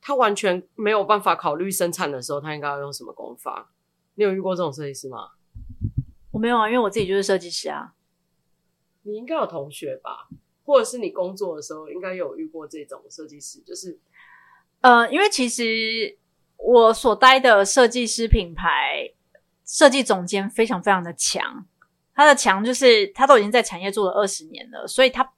[0.00, 3.72] 他完全没有办法考虑生产的时候，他应该要用什么工法？
[4.18, 5.30] 你有遇过这种设计师吗？
[6.32, 7.94] 我没有啊，因为我自己就是设计师啊。
[9.02, 10.28] 你应该有同学吧，
[10.64, 13.96] 或者是你工作的时候应该有遇过这种设计师，就是
[14.80, 16.18] 呃，因为其实
[16.56, 19.08] 我所待的设计师品牌
[19.64, 21.64] 设计总监非常非常的强。
[22.12, 25.32] 他的强就是他都已经在产业做了二十年了，所以他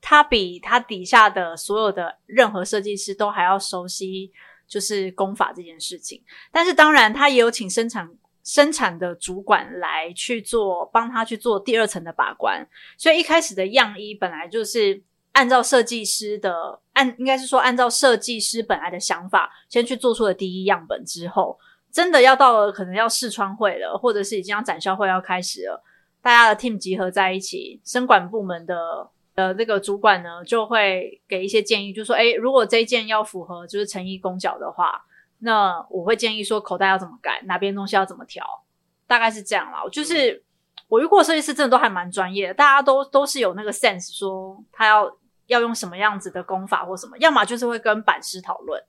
[0.00, 4.32] 他比他底下的所有的任何设计师都还要熟悉，
[4.70, 6.22] 就是工法这件事情。
[6.52, 8.08] 但是当然，他也有请生产
[8.44, 12.66] 生产的主管来去做，帮他去做第二层的把关。
[12.96, 15.02] 所以一开始的样衣本来就是
[15.32, 21.58] 按照设计师的按，应该是说按照设计师本来的想法，先去做出了第一样本之后，
[21.92, 25.84] 真的要到了可能要试穿会了，或者是已经要展销会要开始了。
[26.22, 35.04] 大家的 team 集合在一起，生管部门的呃这个主管呢，就会给一些建议，就说：哎，如果这一件要符合就是成衣工脚的话，
[35.38, 38.44] 那我会建议说口袋要怎么改，哪边东西要怎么调，
[39.06, 39.82] 大概是这样啦。
[39.90, 40.42] 就是
[40.88, 45.16] 我遇过设计师真的都还蛮专业的，大家都都是有那个 sense，说他要
[45.46, 48.82] 要用什么样子的工法或什么，要么就是会跟版师讨论。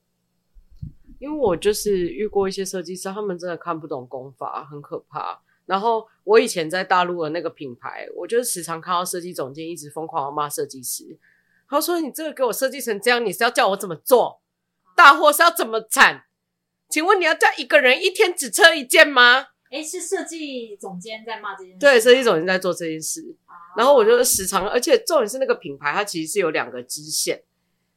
[1.19, 5.39] 因为我就是遇过一些设计师，他们真的看不懂工法，很可怕。
[5.71, 11.17] 然后我以前在大陆的那个品牌，我就时常看到设计总监一直疯狂的骂设计师。
[11.69, 14.41] 他说：“你这个给我设计成这样，你是要叫我怎么做？
[14.97, 16.25] 大货是要怎么产？
[16.89, 21.79] 请问你要叫一个人一天只测一件吗？”诶，是设计总监在骂这件事。
[21.79, 23.33] 对，设计总监在做这件事。
[23.77, 27.41] 然后我就时常，而且重点是那个品牌，它其实是有两个支线，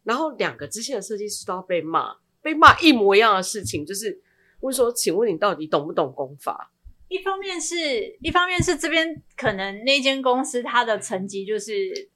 [0.04, 4.22] 然后两个支线的设计师都要被骂，被骂一模一样的事情，就是
[4.60, 6.70] 问说：“请问你到底懂不懂工法？”
[7.14, 12.09] 一方面是一方面是这边可能那间公司它的层级就是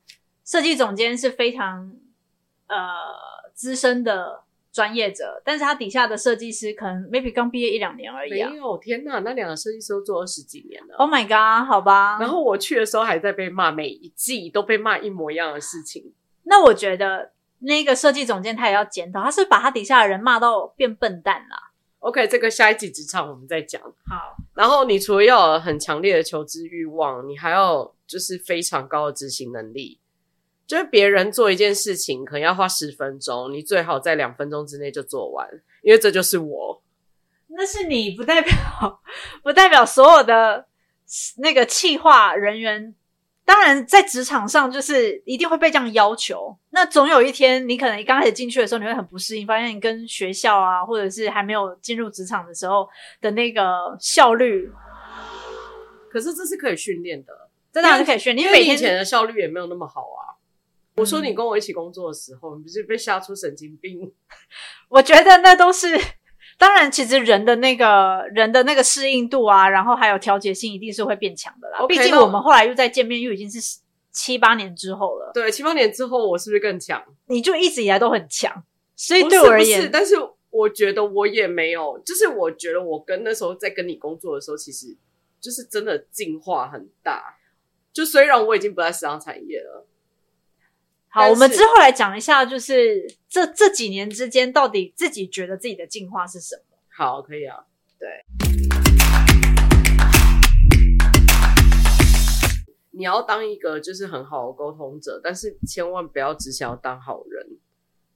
[0.44, 1.92] 设计总监是非常
[2.66, 2.76] 呃
[3.54, 8.50] 资深的专业者，但是他底下的设计师可能 maybe 刚毕业一两年而已啊。
[8.50, 10.96] 没有，天哪，那两个设计师都做二十几年了。
[10.96, 12.18] Oh my god，好吧。
[12.20, 16.12] 然后我去的时候还在被骂，每一季都被骂一模一样的事情。
[16.44, 21.56] 那我觉得那个设计总监他也要检讨，他是把他底下的人骂到变笨蛋了。
[22.00, 23.80] OK，这个下一集职场我们再讲。
[23.82, 29.98] 好，然后你除了要有很强烈的求知欲望，你还要就是非常高的执行能力。
[30.66, 35.48] 就是别人做一件事情可能要花十分钟，你最好在两分钟之内就做完，
[35.82, 36.82] 因为这就是我。
[37.48, 38.54] 那是你，不代表
[39.42, 40.66] 不代表所有的
[41.38, 42.94] 那个企划人员
[43.48, 46.54] 当然在职场上就是一定会被这样要求。
[46.68, 52.86] 那总有一天，你可能刚开始进去的时候，你会很不适应，发现你跟学校啊，或者是还没有进入职场的时候
[53.22, 54.70] 的那个效率。
[56.10, 57.32] 可是这是可以训练的，
[57.72, 58.46] 这当然是可以训练。
[58.46, 60.36] 你每天以前的效率也没有那么好啊。
[60.96, 64.12] 我说你跟我一起工作的时候，嗯、你不是被吓出神经病？
[64.90, 65.98] 我觉得那都是。
[66.58, 71.78] 当然，其实人的那个人的那个适应度啊，然后还有调节性，一定是会变强的啦。
[71.78, 73.78] Okay, 毕竟我们后来又再见面，又已经是
[74.10, 75.30] 七八年之后了。
[75.32, 77.02] 对，七八年之后，我是不是更强？
[77.26, 78.64] 你就一直以来都很强，
[78.96, 80.16] 所以对我而言，不是不是，但是
[80.50, 84.96] 我觉得我也没有，就是我觉得我跟那时候在跟你工作的时候，其实
[85.40, 87.36] 就是真的进化很大。
[87.92, 89.86] 就虽然我已经不在时尚产业了。
[91.10, 96.76] 好，我们之后来讲一下，就是这这几年之间，到底自己觉得自己的进化是什么？
[96.88, 97.64] 好，可以啊。
[97.98, 98.24] 对，
[102.90, 107.56] 你要当一个就是很好的沟通者，但是千万不要只想要当好人。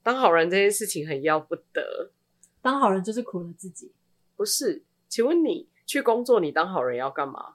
[0.03, 2.11] 当好人这件事情很要不得。
[2.61, 3.91] 当好人就是苦了自己。
[4.37, 4.85] 不是？
[5.09, 7.55] 请问你去工作，你当好人要干嘛？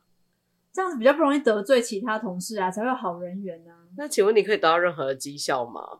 [0.73, 3.86] 这样子比较不容易得罪其他同事啊，才会有好人缘呢、啊。
[3.97, 5.99] 那请问你可以得到任何的绩效吗？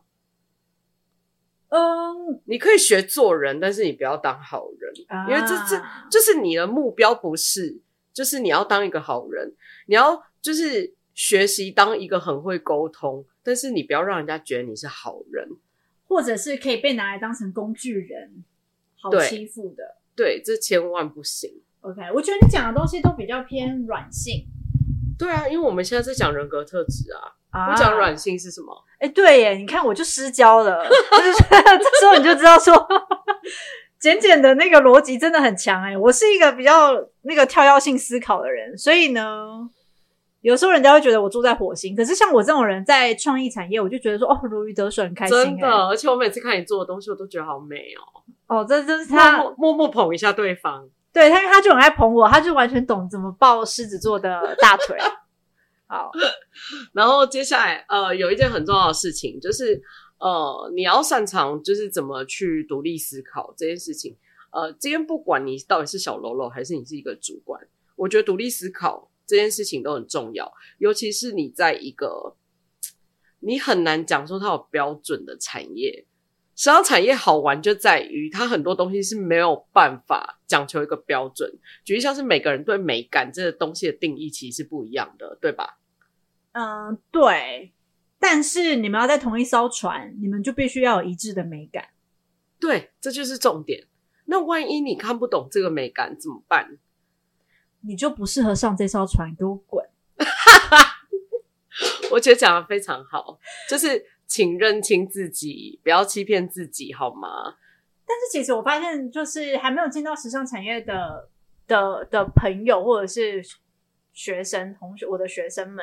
[1.70, 7.82] 嗯，你可以学做人，但是你不要当好人，啊、因为这这就是你的目标不是，
[8.14, 9.54] 就是你要当一个好人，
[9.86, 15.46] 你要就是学习当一个很会沟通，但是你不要让人家觉得你是好人，
[16.06, 18.44] 或者是可以被拿来当成工具人，
[18.98, 19.96] 好欺负的。
[20.16, 21.60] 对，对，这千万不行。
[21.82, 24.46] OK，我觉得你讲的东西都比较偏软性。
[25.18, 28.84] 对啊，因为我们现在在讲人格特质啊，啊我讲软性是什么？
[28.98, 32.74] 哎，对耶，你看我就失焦了， 就是 这时候你就知道说，
[33.98, 39.68] 简简的那个逻辑真的很强哎，我是一个比较那个跳跃性思考的人，所以呢，
[40.40, 45.36] 有时候人家会觉得我住在火星，可是像我这种人在创意产业，我就觉得说哦，如鱼得水，很开心。
[45.36, 48.02] 真的，而且我每次看你做的东西，我都觉得好美哦。
[48.48, 50.88] 哦，这这是他默默捧一下对方。
[51.12, 54.96] 对他，因为他就很爱捧我，他就完全懂怎么抱狮子座的大腿。
[55.88, 56.10] 好，
[56.92, 59.82] 然后接下来，呃，有一件很重要的事情，就是
[60.20, 64.14] 呃，你要擅长就是怎么去独立思考这件事情。
[64.50, 72.36] 呃，今天不管你到底是小喽啰还是你是一个主管，我觉得独立思考这件事情都很重要，尤其是你在一个
[73.40, 76.04] 你很难讲说它有标准的产业。
[76.56, 81.48] 时尚产业好玩就在于它很多东西是没有办法讲求一个标准，
[81.84, 85.77] 举例像是每个人对美感这个东西的定义其实是不一样的，对吧？
[86.52, 87.72] 嗯，对。
[88.18, 91.88] 但是你们要在同一艘船，你们就必须要有一致的美感。
[92.58, 93.86] 对，这就是重点。
[94.24, 96.78] 那万一你看不懂这个美感怎么办？
[97.82, 99.88] 你就不适合上这艘船，给我滚！
[102.10, 104.06] 我觉得讲的非常好，就是。
[104.28, 107.56] 请认清自己，不要欺骗自己，好吗？
[108.06, 111.30] 但是其实我发现，就是还没有进到时尚产业的
[111.66, 113.42] 的的朋友，或者是
[114.12, 115.82] 学生同学，我的学生们，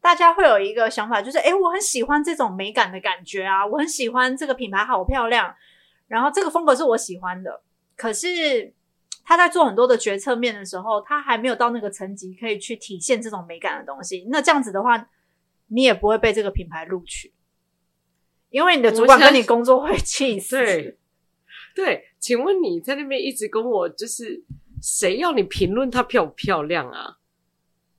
[0.00, 5.54] 大家会有一个想法，就是诶，我很喜欢这种美感的感觉啊，我很喜欢这个品牌，好漂亮，
[6.06, 7.62] 然后这个风格是我喜欢的。
[7.96, 8.72] 可是
[9.24, 14.26] 他在做很多的决策面的时候，他还没有到那个层级，可以去体现这种美感的东西。
[14.30, 15.08] 那这样子的话，
[15.68, 17.32] 你也不会被这个品牌录取。
[18.50, 20.56] 因为你的主管跟你工作会气死。
[20.56, 20.98] 对，
[21.74, 24.44] 对，请问你在那边一直跟我，就是
[24.80, 27.18] 谁要你评论她漂不漂亮啊？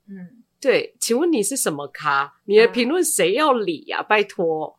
[0.07, 0.36] 嗯，
[0.67, 2.29] 对，请问你是什么咖？
[2.43, 4.03] 你的评论谁要理呀、啊？
[4.03, 4.77] 拜托，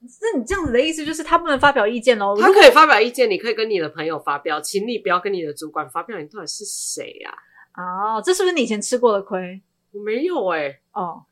[0.00, 2.34] 那你这样子的意思就是他不能发表意见哦？
[2.40, 6.18] 他可以发表意见，你可以跟你的朋友发表，请你不要跟你的主管发表。
[6.18, 7.30] 你到底是谁呀、
[7.72, 8.16] 啊？
[8.16, 9.60] 哦，这是不是你以前吃过的亏？
[9.92, 10.80] 我没有哎、欸。
[10.92, 11.24] 哦。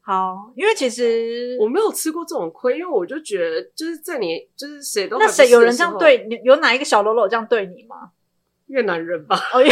[0.00, 8.10] 好，因为其实我没有吃过这种亏，因为我就觉得就是在你就是谁都那谁有人这样对你，有哪一个小喽啰这样对你吗？
[8.66, 9.70] 越南人吧，哦，越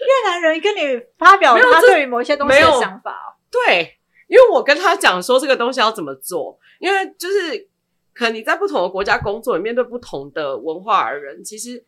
[0.00, 7.68] 越南人跟你发表他对于某一些东西的想法，对，因为我跟他讲说这个东西要怎么做，因为就是
[8.14, 11.84] 可能你在不同的国家工作，你面对不同的文化而人，其实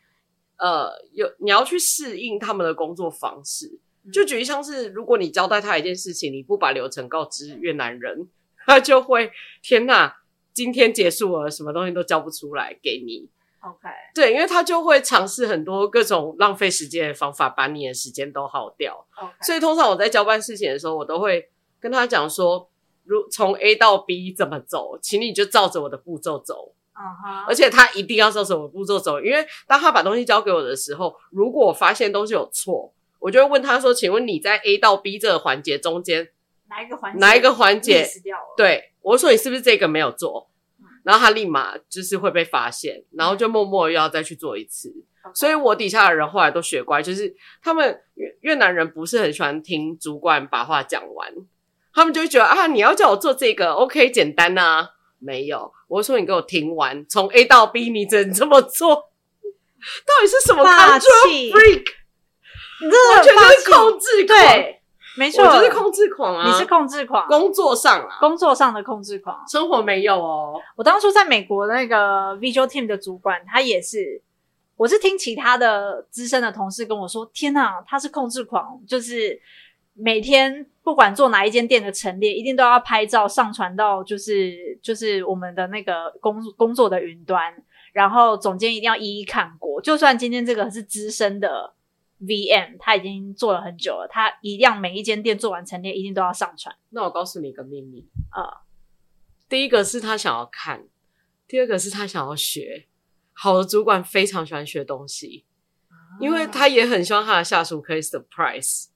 [0.59, 3.79] 呃有你要去适应他们的工作方式。
[4.13, 8.29] 就举例像是，如果你交代他一件事情，你不把流程告知越南人，
[8.67, 9.33] 他就会
[9.63, 10.15] 天哪，
[10.53, 13.31] 今天结束了，什么东西都交不出来给你。
[13.67, 19.07] OK，对，因为他就会尝试很多各种浪费时间的方法，把你的时间都耗掉。
[19.17, 21.49] OK，所以通常我在交办事情的时候，我都会
[21.81, 22.69] 跟他讲说，
[23.05, 26.75] 如从 A 到 B 怎么走，请你就照着我的步骤走。
[26.93, 32.93] 嗯哼，而且他一定要照着我步骤走，因为当他把东西交给我的时候，如果我发现东西有错。
[33.21, 36.29] 我就会问他说：“请问你在 A 到 B 这个环节中间
[36.69, 37.19] 哪一个环节？
[37.19, 40.51] 哪一个环节 miss 掉了？”对，我说：“你是不是这个没有做？”
[41.05, 44.93] 然后他立马就是会被发现，然后就默默又要再去做一次。
[45.33, 47.33] 所以我底下的人后来都学乖，就是
[47.63, 51.33] 他们越越南人不是很喜欢听主管把话讲完，
[51.95, 54.91] 他们就会觉得啊，你要叫我做这个，OK，简单啊。
[55.21, 58.95] 没有，我说你给我听完，从 A 到 B，你只能这么做。
[58.95, 61.85] 到底是什么 control freak？
[63.15, 64.74] 完全就是控制狂，对，
[65.17, 66.47] 没错，我就是控制狂啊！
[66.47, 70.61] 你是控制狂，工作上啊，工作上的控制狂，生活没有哦。
[70.77, 74.21] 我当初在美国那个 visual team 的主管，他也是，
[74.77, 79.41] 我是听其他的资深的同事跟我说，天哪，他是控制狂，就是
[79.95, 80.67] 每天。
[80.85, 87.55] 不管做哪一间店的陈列，一定都要拍照上传到就是就是我们的那个工工作的云端，
[87.95, 89.81] 然后总监一定要一一看过。
[89.81, 91.73] 就算今天这个是资深的
[92.21, 96.75] VM，他已经做了很久了，他一样每一间店做完陈列，一定都要上传。
[96.91, 98.57] 那我告诉你一个秘密啊，呃，
[99.49, 100.87] 第一个是他想要看，
[101.47, 102.87] 第二个是他想要学。
[103.33, 105.45] 好的主管非常喜欢学东西，
[105.89, 108.87] 啊，因为他也很希望他的下属可以 surprise。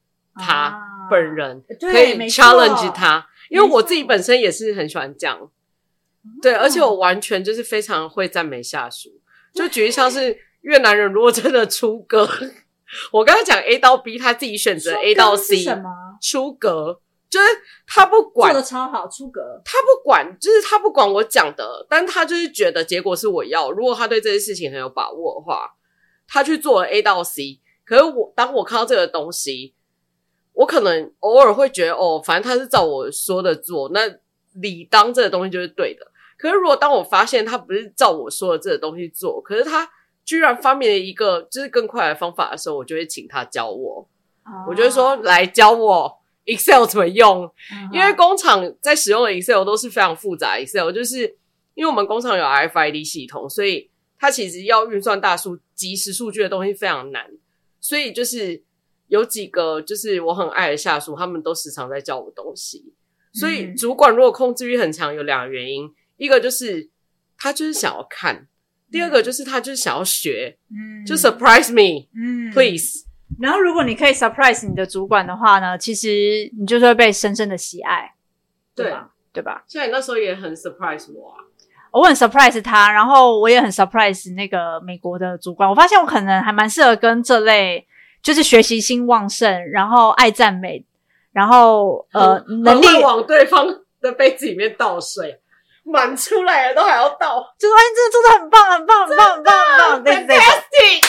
[0.40, 5.50] 他本人可以 challenge 他，因为我自己本身也是很喜欢这样，
[6.40, 9.20] 对，而且我完全就是非常会赞美下属。
[9.52, 12.24] 就举例像是越南人，如果真的出格，
[13.12, 15.90] 我刚才讲 A 到 B，他自己选择 A 到 C，什么
[16.22, 17.00] 出格？
[17.30, 17.46] 就是
[17.86, 23.70] 他不管做的超好，出格，他不管，就是他不管我讲的，但他就是觉得结果是我要。
[23.70, 25.70] 如果他对这件事情很有把握的话，
[26.26, 27.60] 他去做了 A 到 C。
[27.84, 29.74] 可是我当我看到这个东西。
[30.54, 34.00] 我可能偶尔会觉得，哦，反正他是照我说的做，那
[34.60, 36.04] 理当这个东西就是对的。
[36.36, 39.88] 可是如果当我发现他不是照我说的这个东西做，可是他
[40.28, 44.06] 居然发明了一个就是更快的方法的时候，我就会请他教我。
[44.44, 44.68] Oh.
[44.68, 47.94] 我就会说，来教我 Excel 怎么用，uh-huh.
[47.94, 51.38] 因为工厂在使用的 Excel 都是非常复杂 Excel，就是
[51.72, 57.30] 因为我们工厂有 RFID 系统，所以它其实要运算大数即时数据的东西非常难，
[57.80, 58.62] 所以就是。
[59.08, 62.92] 有几个就是我很爱的下属，他们都时常在教我东西。
[63.32, 66.90] 所以主管如果控制欲很强，有两个原因：一个就是
[67.38, 68.46] 他就是想要看，
[68.90, 70.56] 第二个就是他就是想要学。
[70.70, 73.04] 嗯，就 surprise me，嗯，please。
[73.40, 78.14] 然后如果你可以 surprise 你的主管的话呢，其实你就是会被深深的喜爱，
[78.74, 79.10] 对吧？
[79.32, 79.64] 对吧？
[79.68, 81.36] 像你那时候也很 surprise 我啊，
[81.92, 85.68] 我很 surprise 他，然后我也很 surprise 那个美国的主管。
[85.68, 87.86] 我发现我可能还蛮适合跟这类。
[88.20, 90.84] 就是学习心旺盛，然后爱赞美，
[91.30, 93.64] 然后呃，能力往对方
[94.00, 95.40] 的杯子里面倒水，
[95.90, 99.54] 满出来了都还要倒，就是哎，真的做的很棒，很棒，很棒，很棒，
[99.94, 101.02] 很棒，fantastic！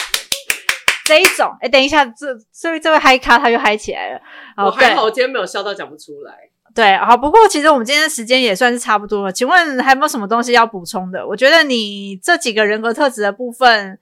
[1.04, 4.20] 这一种，哎，等一下，这这位这位嗨咖他又嗨起来了。
[4.56, 6.34] 我还好，我今天没有笑到讲不出来。
[6.74, 9.32] 对，好，不过其实我们今天的时间也算是差不多了。
[9.32, 11.26] 请问还有没有什么东西要补充的？
[11.26, 13.98] 我觉得你这几个人格特质的部分，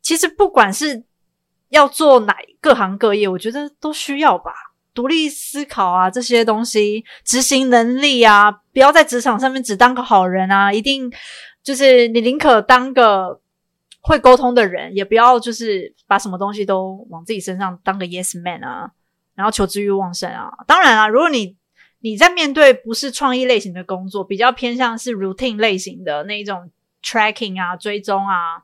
[0.00, 1.04] 其实不管是。
[1.70, 4.52] 要做哪各行各业，我觉得都需要吧。
[4.96, 11.12] 独立思考啊，这些东西，执行能力啊，不要在职场上面只当个好人啊，一定
[11.62, 13.38] 就是你宁可当个
[14.00, 18.90] 会沟通的人，也不要就是把什么东西都往自己身上当个 yes man 啊，
[19.34, 20.50] 然后求知欲旺盛啊。
[20.66, 21.54] 当然啊，如果你
[22.00, 26.70] 你在面对不是创意类型的工作，比较偏向是 routine 类型的那一种
[27.04, 28.62] tracking 啊，追踪啊。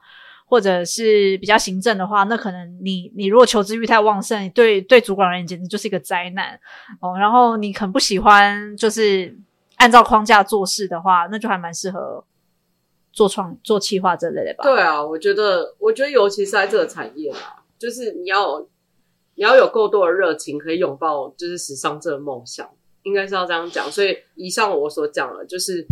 [0.53, 6.61] 或者是比较行政的话，那可能你你如果求知欲太旺盛，对对主管而言简直就是一个灾难
[7.00, 7.16] 哦。
[7.18, 9.34] 然后你很不喜欢就是
[9.76, 12.22] 按照框架做事的话，那就还蛮适合
[13.14, 14.64] 做创做企划这类的吧。
[14.64, 18.61] 对啊，我觉得我觉得尤其是在这个产业啊，就是你要
[19.36, 22.68] 你要有够多的热情，可以拥抱就是时尚这个梦想，
[23.05, 23.90] 应该是要这样讲。
[23.90, 25.86] 所以以上我所讲的，就是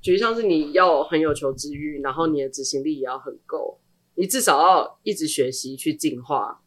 [0.00, 3.78] 举例像是你要很有求知欲，然后你的执行力也要很够。
[4.14, 6.60] 你至少要一直学习去进化。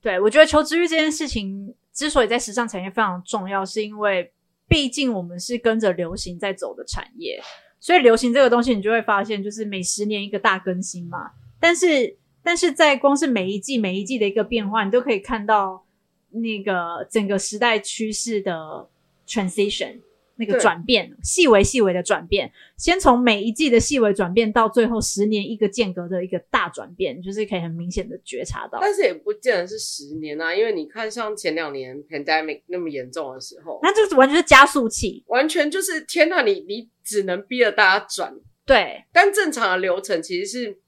[0.00, 4.32] 对，我觉得求知欲这件事情之所以在时尚产业非常重要，是因为
[4.66, 7.40] 毕竟我们是跟着流行在走的产业，
[7.78, 11.30] 所以流行这个东西你就会发现，就是每十年一个大更新嘛。
[11.60, 15.84] 但是，但是在光是每一季每一季的一个变化，你都可以看到
[16.30, 18.88] 那个整个时代趋势的
[19.26, 20.00] transition。
[20.36, 28.78] 那个转变，细微细微的转变，先从每一季的细微转变，到最后十年一个间隔的一个大转变，就是可以很明显的觉察到。
[28.80, 38.34] 但是也不见得是十年啊，因为你看，像前两年 pandemic 那么严重的时候，那这个完全是加速器，完全就是天呐，你你只能逼着大家转。
[38.64, 40.78] 对，但正常的流程其实是，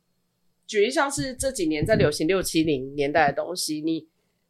[0.67, 4.07] 举例像是这几年在流行六七零年代的东西，你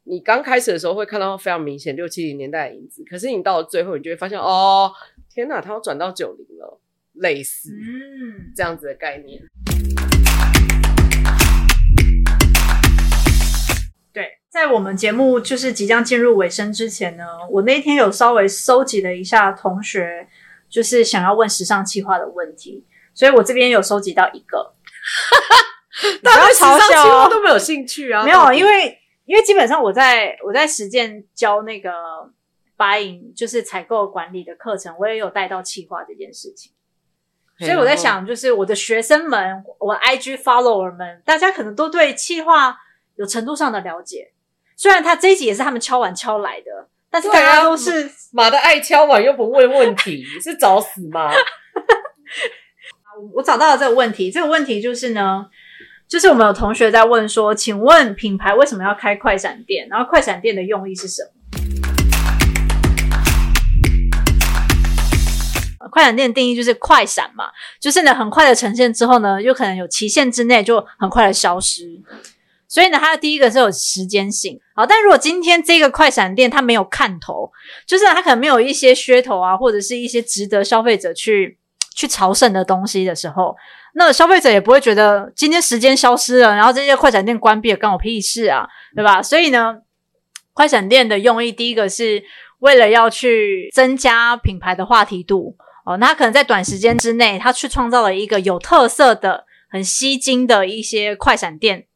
[0.06, 4.92] 你刚开始的时候会看到非常明显六七零年代的影子，可是你到了最后，你就会发现哦，
[5.32, 6.78] 天哪，它要转到九零了，
[7.14, 9.40] 类似嗯这样子的概念。
[14.12, 20.28] 对，在我们节目就是即将进入尾声之前呢，我那天有稍微收集了一下同学
[20.68, 22.84] 就是想要问时尚企划的问题，
[23.14, 24.74] 所以我这边有收集到一个，
[26.22, 28.98] 大家嘲笑都没有兴趣啊，没有，因为。
[29.26, 31.90] 因为基本上我在我在实践教那个
[32.76, 36.72] buying 就是采购管理的课程，我也有带到企划这件事情，
[37.58, 42.76] 所以我在想，就是我的学生们，我 IG follower 们，大家可能都对企划
[43.16, 44.32] 有程度上的了解。
[44.76, 51.32] 虽然他这一集也是他们敲碗敲来的，但是大家都是妈的爱敲碗又不问问题， 是找死吗？
[53.32, 55.46] 我找到了这个问题，这个问题就是呢。
[56.14, 59.88] 就是我们有同学在问说，请问品牌为什么要开快闪店？
[59.90, 61.30] 然后快闪店的用意是什么？
[65.90, 67.46] 快闪店的定义就是快闪嘛，
[67.80, 72.00] 就是呢很快的呈现之后呢，又可能有期限之内就很快的消失。
[72.68, 74.60] 所以呢，它的第一个是有时间性。
[74.76, 77.50] 好，但如果今天这个快闪店它没有看头，
[77.88, 81.58] 就是它可能没有一些噱头啊，或者是一些值得消费者去
[81.94, 83.56] 去朝圣的东西的时候。
[83.94, 89.22] 那消费者也不会觉得今天时间消失了，然后这些快闪店关闭了，关我屁事啊，对吧？
[89.22, 89.76] 所以呢，
[90.52, 92.22] 快闪店的用意，第一个是
[92.58, 95.96] 为了要去增加品牌的话题度哦。
[95.98, 101.86] 那可能在短时间之内，他去创造了一个有特色的、很吸睛的一些快闪店，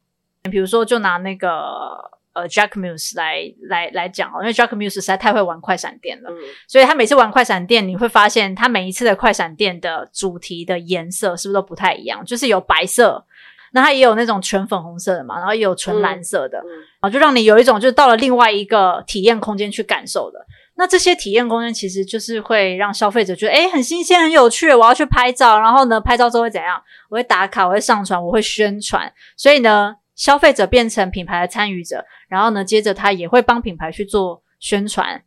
[0.51, 2.18] 比如说就拿那个。
[2.35, 6.37] 呃，Jacquemus 来来来讲哦，因为 Jacquemus 实在太会玩快闪电了，嗯，
[6.69, 12.25] 所以他每次玩快闪电，你会发现他每一次的快闪电的主题的颜色是不是都不太一样？
[12.25, 13.25] 就是有白色，
[13.73, 16.59] 那它也有那种全粉红色的嘛，然后也有纯蓝色的，
[17.01, 20.39] 啊，嗯，就让你有一种就是到了另外一个体验空间去感受的。
[20.77, 26.81] 那这些体验空间其实就是会让消费者觉得，诶，很新鲜、很有趣，我要去拍照，然后呢，拍照之后会怎样？
[27.09, 29.97] 我会打卡，我会上传，我会宣传，所以呢。
[30.19, 35.25] 消费者变成品牌的参与者，然后呢，接着他也会帮品牌去做宣传，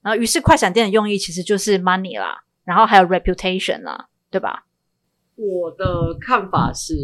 [0.00, 4.64] 然后于是快闪店的用意其实就是 money 啦，然后还有 reputation 啦，对吧？
[5.34, 6.94] 我的看法是，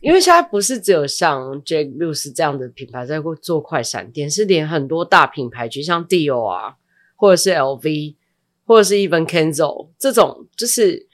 [0.00, 6.76] 因为现在不是只有像 Jacquemus 这样的品牌在做快闪店，是连很多大品牌，就像 Dior 啊，
[7.16, 8.14] 或者是 LV，
[8.64, 11.09] 或者是 Even Kenzo 这种，就是。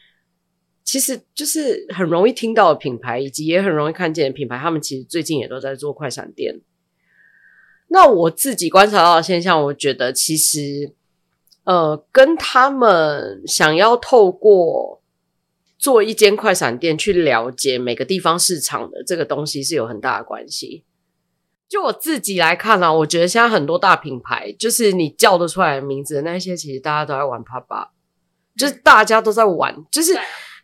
[0.86, 6.60] 其实就是很容易听到的品牌，以及也很容易看见的品牌，他们其实最近也都在做快闪店。
[7.88, 10.92] 那我自己观察到的现象，我觉得其实，
[11.64, 15.02] 呃，跟他们想要透过
[15.76, 20.84] 做一间快闪店去了解每个地方市场的这个东西是有很大的关系。
[21.68, 27.88] 就我自己来看、啊，我觉得现在很多大品牌，就是你叫得出来的名字的那些，其实大家都在玩 pop up，
[28.56, 30.16] 就是大家都在玩，就是。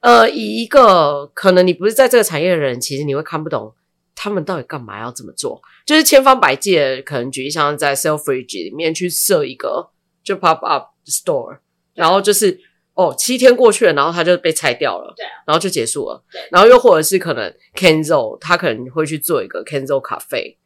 [0.02, 3.72] 呃，以一个可能你不是在这个产业的人，其实你会看不懂
[4.16, 9.90] 他们到底干嘛要这么做，就是千方百计可能举例像在 Selfridges 里面去设一个
[10.24, 11.58] 就 pop up store，
[11.94, 12.60] 然后就是
[12.94, 20.58] 哦七天过去了，然后它就被拆掉了，对，然后就结束了，对，然后又或者是可能 Kenzo 他可能会去做一个 Kenzo 咖啡，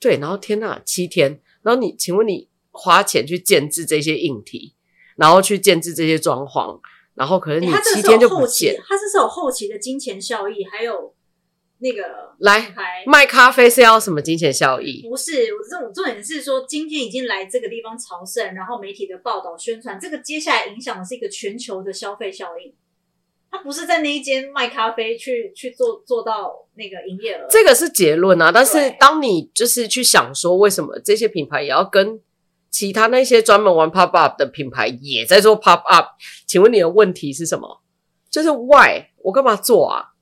[0.00, 4.74] 对，然后天呐，七天，然后你请问你花钱去建置这些硬体，
[5.14, 6.80] 然后去建置这些装潢。
[7.20, 11.14] 然后可能你七天就不见，它这是有后期的金钱效益，还有
[11.80, 12.72] 那个来
[13.04, 15.06] 卖咖啡是要什么金钱效益？
[15.06, 22.72] 不是，我这种重点是说，今天已经来这个地方朝圣，然后媒体的报道宣传，这个接下来影响的是一个全球的消费效应。
[23.50, 28.50] 他不是在那一间卖咖啡去去做做到那个营业额，这个是结论啊。
[28.50, 32.18] 但是当你就是去想说，为什么这些品牌也要跟？
[32.70, 36.06] 其他那些专门玩 pop up 的品牌也在做 pop up，
[36.46, 37.82] 请问你的问题是什么？
[38.30, 40.12] 就是 why 我干嘛做啊？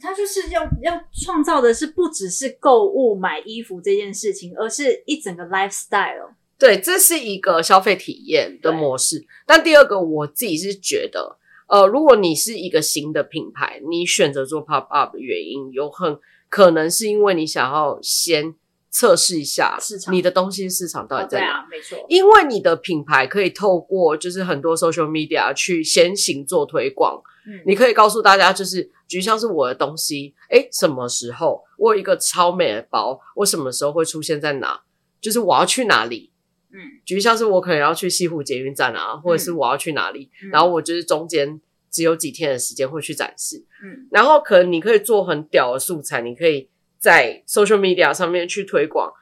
[0.00, 6.34] 他就是要要创造的是不只是购物买衣服这件事情，而是一整个 lifestyle。
[6.58, 9.26] 对，这是一个消费体验的模式。
[9.46, 16.18] 但第二个，我自己是觉得，呃，如果你是一个新的品牌，你选择做 pop up 的原因，有很
[16.48, 18.54] 可能是因为你想要先。
[18.96, 21.44] 测试一下市场，你的东西市场到底在哪？
[21.44, 22.06] 哦、对啊，没错。
[22.08, 27.20] 因为你的品牌可以透过就是很多 social media 去先行做推广。
[27.46, 34.80] 嗯，你可以告诉大家，就是就像是我的东西，诶，什么时候我有一个超美的包，我什么时候会出现在哪？
[35.20, 36.32] 就是我要去哪里？
[36.72, 40.30] 嗯，就像是我可能要去西湖捷运站啊，或者是我要去哪里？
[40.42, 43.62] 嗯、然后我就是中间只有几天的时间会去展示。
[43.84, 46.70] 嗯，然后可能你可以做很屌的素材，你可以。
[47.06, 49.12] 在 social media 上面去推广，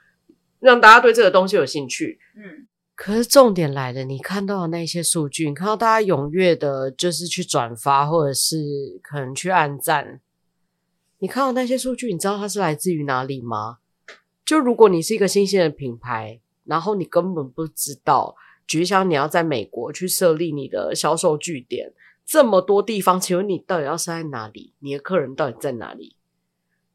[0.58, 2.18] 让大家对这个东西有兴趣。
[2.34, 10.22] 嗯，可是重点来了，你看到的那些数据，你看到大家踊跃的，就是去转发，或者是可能去按赞。
[11.18, 13.80] 你看到那些数据，你知道它是来自于哪里吗？
[14.46, 18.34] 就如果你是一个新兴的品牌，然后你根本不知道，
[18.66, 21.92] 举例像你要在美国去设立你的销售据点，
[22.24, 24.72] 这么多地方，请问你到底要设在哪里？
[24.78, 26.16] 你的客人到底在哪里？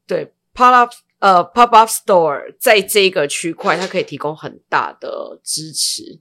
[0.04, 6.20] 对，pop up 呃 pop up store 在这个区块，它可以提供很大的支持。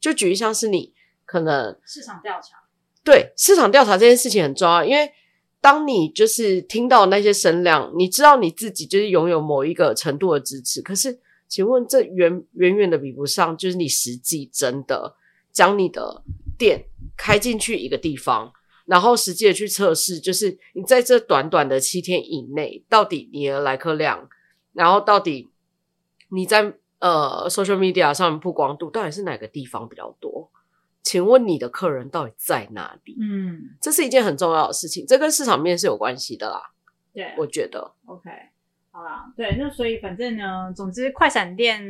[0.00, 0.92] 就举一像是你
[1.24, 2.56] 可能市场调查，
[3.04, 5.12] 对，市场调查这件事情很重要，因为。
[5.60, 11.18] 当你就是听到那些声量，你知道你自己就是拥有某一个程度的支持，可是，
[11.48, 15.16] 请问这远远远的比不上，就是你实际真的
[15.50, 16.22] 将你的
[16.56, 16.84] 店
[17.16, 18.52] 开进去一个地方，
[18.88, 24.26] 然后实际的去测试，就是你在这短短的七天以内，到底你的来客量，
[24.72, 25.50] 然后到底
[26.30, 30.50] 你在呃 social media 上面曝光度，到底是哪个地方比较多？
[31.02, 33.14] 请问你的客人到底在哪里？
[33.20, 36.62] 嗯，这是一件很重要的事情，这跟市场面是有关系的啦。
[37.12, 37.92] 对，我觉得。
[38.06, 38.30] OK，
[38.90, 41.82] 好啦，对，那所以反正呢，总之快闪店，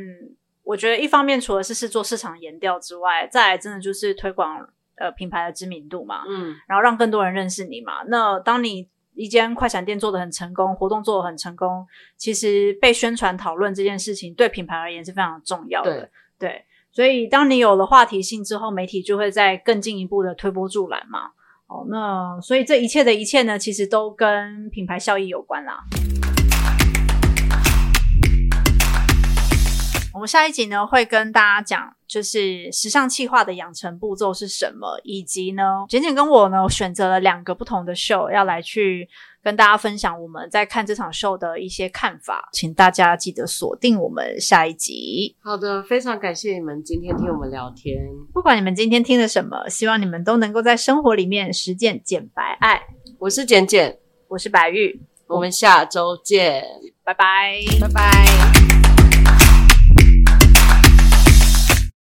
[0.63, 4.69] 我觉得一方面除了是是做市场研调之外，再来真的就是推广
[4.99, 8.03] 呃品牌的知名度嘛，嗯，然后让更多人认识你嘛。
[8.07, 11.87] 那当你一间快闪店做的很成功，活动做的很成功，
[12.17, 16.01] 其实被宣传讨论这件事情对品牌而言是非常重要的。
[16.01, 16.09] 对。
[16.39, 21.31] 对所以，当你有了话题性之后，媒体就会在更进一步的推波助澜嘛。
[21.67, 25.83] 哦，那所以这一切的一切呢，其实都跟品牌效益有关啦。
[30.13, 39.07] 我们下一集呢，会跟大家讲，就是时尚企划的养成步骤是什么，以及呢，简简跟我呢选择了两个不同的秀，要来去
[39.43, 45.35] 跟大家分享我们在看这场秀的一些看法，请大家记得锁定我们下一集。
[45.43, 47.95] 好的，非常感谢你们今天听我们聊天。
[48.33, 52.81] 不管你们今天听了什么，希望你们都能够在生活里面实践简白爱。
[53.19, 53.99] 我是简简，
[54.29, 56.65] 我是白玉，我们下周见，
[57.03, 58.88] 拜拜，拜拜。